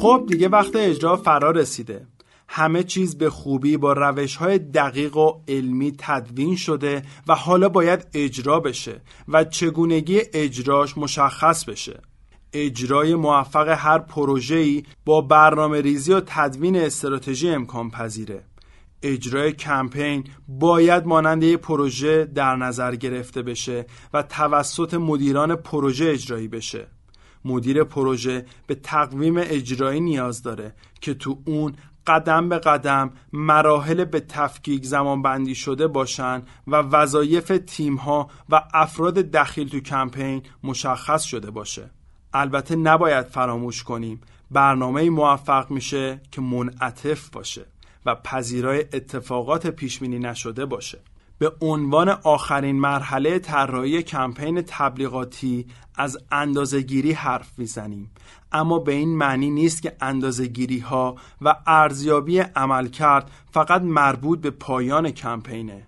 خب 0.00 0.24
دیگه 0.28 0.48
وقت 0.48 0.76
اجرا 0.76 1.16
فرا 1.16 1.50
رسیده. 1.50 2.06
همه 2.48 2.82
چیز 2.82 3.18
به 3.18 3.30
خوبی 3.30 3.76
با 3.76 3.92
روش 3.92 4.36
های 4.36 4.58
دقیق 4.58 5.16
و 5.16 5.40
علمی 5.48 5.94
تدوین 5.98 6.56
شده 6.56 7.02
و 7.28 7.34
حالا 7.34 7.68
باید 7.68 8.06
اجرا 8.14 8.60
بشه 8.60 9.00
و 9.28 9.44
چگونگی 9.44 10.20
اجراش 10.32 10.98
مشخص 10.98 11.64
بشه. 11.64 12.00
اجرای 12.52 13.14
موفق 13.14 13.68
هر 13.68 13.98
پروژه‌ای 13.98 14.82
با 15.04 15.20
برنامه 15.20 15.80
ریزی 15.80 16.12
و 16.12 16.20
تدوین 16.26 16.76
استراتژی 16.76 17.50
امکان 17.50 17.90
پذیره. 17.90 18.44
اجرای 19.02 19.52
کمپین 19.52 20.24
باید 20.48 21.06
مانند 21.06 21.42
یک 21.42 21.58
پروژه 21.58 22.24
در 22.24 22.56
نظر 22.56 22.94
گرفته 22.96 23.42
بشه 23.42 23.86
و 24.14 24.22
توسط 24.22 24.94
مدیران 24.94 25.56
پروژه 25.56 26.10
اجرایی 26.10 26.48
بشه. 26.48 26.86
مدیر 27.44 27.84
پروژه 27.84 28.46
به 28.66 28.74
تقویم 28.74 29.36
اجرایی 29.36 30.00
نیاز 30.00 30.42
داره 30.42 30.74
که 31.00 31.14
تو 31.14 31.42
اون 31.44 31.76
قدم 32.06 32.48
به 32.48 32.58
قدم 32.58 33.10
مراحل 33.32 34.04
به 34.04 34.20
تفکیک 34.20 34.84
زمان 34.84 35.22
بندی 35.22 35.54
شده 35.54 35.86
باشن 35.86 36.42
و 36.66 36.76
وظایف 36.76 37.60
تیم 37.66 37.96
ها 37.96 38.28
و 38.48 38.62
افراد 38.74 39.14
دخیل 39.14 39.68
تو 39.68 39.80
کمپین 39.80 40.42
مشخص 40.62 41.22
شده 41.22 41.50
باشه. 41.50 41.90
البته 42.32 42.76
نباید 42.76 43.26
فراموش 43.26 43.82
کنیم 43.82 44.20
برنامه 44.50 45.10
موفق 45.10 45.70
میشه 45.70 46.20
که 46.32 46.40
منعطف 46.40 47.30
باشه 47.30 47.66
و 48.06 48.14
پذیرای 48.14 48.80
اتفاقات 48.80 49.66
پیشبینی 49.66 50.18
نشده 50.18 50.66
باشه. 50.66 50.98
به 51.40 51.52
عنوان 51.60 52.08
آخرین 52.08 52.80
مرحله 52.80 53.38
طراحی 53.38 54.02
کمپین 54.02 54.62
تبلیغاتی 54.62 55.66
از 55.94 56.18
اندازهگیری 56.32 57.12
حرف 57.12 57.58
می‌زنیم 57.58 58.10
اما 58.52 58.78
به 58.78 58.92
این 58.92 59.16
معنی 59.16 59.50
نیست 59.50 59.82
که 59.82 59.96
اندازهگیری 60.00 60.78
ها 60.78 61.16
و 61.40 61.54
ارزیابی 61.66 62.38
عمل 62.38 62.86
کرد 62.88 63.30
فقط 63.50 63.82
مربوط 63.82 64.40
به 64.40 64.50
پایان 64.50 65.10
کمپینه 65.10 65.86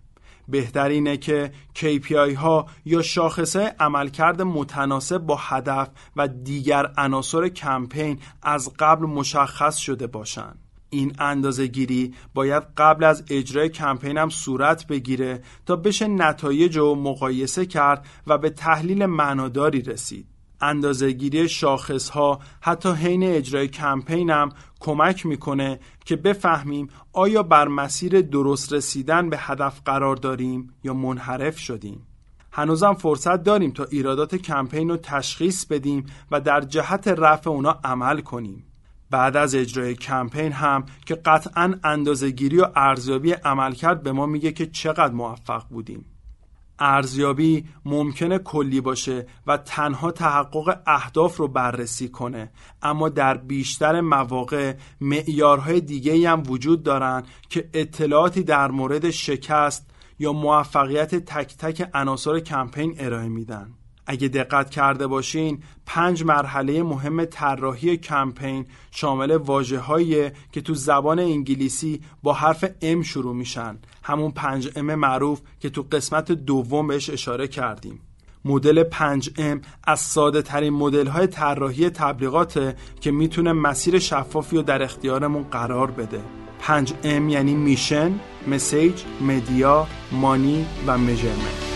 بهتر 0.48 0.88
اینه 0.88 1.16
که 1.16 1.52
KPI 1.76 2.34
ها 2.36 2.66
یا 2.84 3.02
شاخصه 3.02 3.74
عملکرد 3.80 4.42
متناسب 4.42 5.18
با 5.18 5.36
هدف 5.36 5.88
و 6.16 6.28
دیگر 6.28 6.92
عناصر 6.96 7.48
کمپین 7.48 8.18
از 8.42 8.72
قبل 8.78 9.06
مشخص 9.06 9.76
شده 9.76 10.06
باشند. 10.06 10.61
این 10.92 11.12
اندازه 11.18 11.66
گیری 11.66 12.14
باید 12.34 12.62
قبل 12.76 13.04
از 13.04 13.24
اجرای 13.30 13.68
کمپین 13.68 14.18
هم 14.18 14.28
صورت 14.28 14.86
بگیره 14.86 15.42
تا 15.66 15.76
بشه 15.76 16.08
نتایج 16.08 16.78
رو 16.78 16.94
مقایسه 16.94 17.66
کرد 17.66 18.06
و 18.26 18.38
به 18.38 18.50
تحلیل 18.50 19.06
معناداری 19.06 19.82
رسید. 19.82 20.26
اندازهگیری 20.60 21.48
شاخص 21.48 22.08
ها 22.08 22.40
حتی 22.60 22.92
حین 22.92 23.22
اجرای 23.24 23.68
کمپین 23.68 24.30
هم 24.30 24.48
کمک 24.80 25.26
می‌کنه 25.26 25.80
که 26.04 26.16
بفهمیم 26.16 26.88
آیا 27.12 27.42
بر 27.42 27.68
مسیر 27.68 28.20
درست 28.20 28.72
رسیدن 28.72 29.30
به 29.30 29.38
هدف 29.38 29.80
قرار 29.84 30.16
داریم 30.16 30.74
یا 30.84 30.94
منحرف 30.94 31.58
شدیم. 31.58 32.06
هنوزم 32.52 32.94
فرصت 32.94 33.42
داریم 33.42 33.70
تا 33.70 33.84
ایرادات 33.84 34.34
کمپین 34.34 34.88
رو 34.88 34.96
تشخیص 34.96 35.66
بدیم 35.66 36.06
و 36.30 36.40
در 36.40 36.60
جهت 36.60 37.08
رفع 37.08 37.50
اونا 37.50 37.80
عمل 37.84 38.20
کنیم. 38.20 38.64
بعد 39.12 39.36
از 39.36 39.54
اجرای 39.54 39.94
کمپین 39.94 40.52
هم 40.52 40.84
که 41.06 41.14
قطعا 41.14 41.74
اندازهگیری 41.84 42.60
و 42.60 42.66
ارزیابی 42.76 43.32
عملکرد 43.32 44.02
به 44.02 44.12
ما 44.12 44.26
میگه 44.26 44.52
که 44.52 44.66
چقدر 44.66 45.12
موفق 45.12 45.68
بودیم. 45.68 46.04
ارزیابی 46.78 47.64
ممکنه 47.84 48.38
کلی 48.38 48.80
باشه 48.80 49.26
و 49.46 49.56
تنها 49.56 50.10
تحقق 50.10 50.78
اهداف 50.86 51.36
رو 51.36 51.48
بررسی 51.48 52.08
کنه 52.08 52.50
اما 52.82 53.08
در 53.08 53.36
بیشتر 53.36 54.00
مواقع 54.00 54.74
معیارهای 55.00 55.80
دیگه 55.80 56.30
هم 56.30 56.42
وجود 56.46 56.82
دارن 56.82 57.22
که 57.48 57.68
اطلاعاتی 57.74 58.42
در 58.42 58.70
مورد 58.70 59.10
شکست 59.10 59.90
یا 60.18 60.32
موفقیت 60.32 61.14
تک 61.14 61.56
تک 61.56 61.88
عناصر 61.94 62.40
کمپین 62.40 62.94
ارائه 62.98 63.28
میدن. 63.28 63.74
اگه 64.06 64.28
دقت 64.28 64.70
کرده 64.70 65.06
باشین 65.06 65.62
پنج 65.86 66.24
مرحله 66.24 66.82
مهم 66.82 67.24
طراحی 67.24 67.96
کمپین 67.96 68.66
شامل 68.90 69.30
واجه 69.30 70.32
که 70.52 70.60
تو 70.60 70.74
زبان 70.74 71.18
انگلیسی 71.18 72.00
با 72.22 72.32
حرف 72.32 72.64
M 72.64 73.04
شروع 73.04 73.34
میشن. 73.34 73.78
همون 74.02 74.30
پنج 74.30 74.68
M 74.68 74.78
معروف 74.78 75.40
که 75.60 75.70
تو 75.70 75.86
قسمت 75.92 76.32
دوم 76.32 76.86
بهش 76.86 77.10
اشاره 77.10 77.48
کردیم. 77.48 78.00
مدل 78.44 78.84
5M 78.90 79.66
از 79.84 80.00
ساده 80.00 80.42
ترین 80.42 80.72
مدل 80.72 81.06
های 81.06 81.26
طراحی 81.26 81.90
تبلیغات 81.90 82.76
که 83.00 83.10
می‌تونه 83.10 83.52
مسیر 83.52 83.98
شفافی 83.98 84.56
رو 84.56 84.62
در 84.62 84.82
اختیارمون 84.82 85.42
قرار 85.42 85.90
بده. 85.90 86.20
5M 86.66 87.04
یعنی 87.04 87.54
میشن، 87.54 88.20
مسیج، 88.48 89.02
مدیا، 89.20 89.86
مانی 90.12 90.66
و 90.86 90.98
میجرمنت 90.98 91.71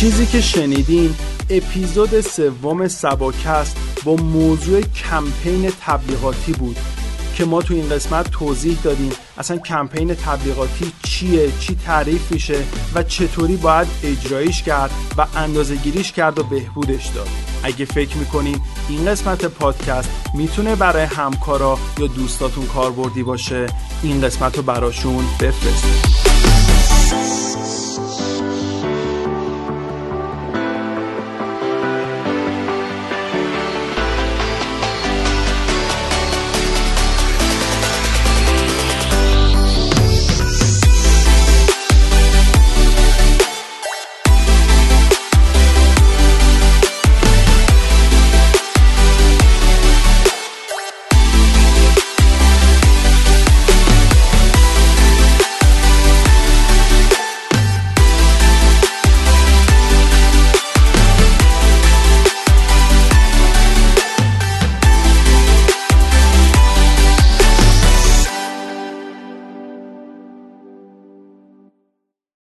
چیزی 0.00 0.26
که 0.26 0.40
شنیدین 0.40 1.14
اپیزود 1.50 2.20
سوم 2.20 2.88
سباکست 2.88 3.76
با 4.04 4.16
موضوع 4.16 4.80
کمپین 4.80 5.72
تبلیغاتی 5.80 6.52
بود 6.52 6.76
که 7.34 7.44
ما 7.44 7.62
تو 7.62 7.74
این 7.74 7.88
قسمت 7.88 8.30
توضیح 8.30 8.78
دادیم 8.82 9.12
اصلا 9.38 9.56
کمپین 9.56 10.14
تبلیغاتی 10.14 10.92
چیه 11.02 11.52
چی 11.60 11.74
تعریف 11.74 12.32
میشه 12.32 12.58
و 12.94 13.02
چطوری 13.02 13.56
باید 13.56 13.88
اجرایش 14.02 14.62
کرد 14.62 14.90
و 15.18 15.26
اندازه 15.36 15.76
گیریش 15.76 16.12
کرد 16.12 16.38
و 16.38 16.42
بهبودش 16.42 17.06
داد. 17.06 17.28
اگه 17.62 17.84
فکر 17.84 18.16
می‌کنین 18.16 18.60
این 18.88 19.06
قسمت 19.06 19.44
پادکست 19.44 20.10
می‌تونه 20.34 20.76
برای 20.76 21.04
همکارا 21.04 21.78
یا 21.98 22.06
دوستاتون 22.06 22.66
کاربردی 22.66 23.22
باشه 23.22 23.66
این 24.02 24.20
قسمت 24.20 24.56
رو 24.56 24.62
براشون 24.62 25.24
بفرستید. 25.40 26.20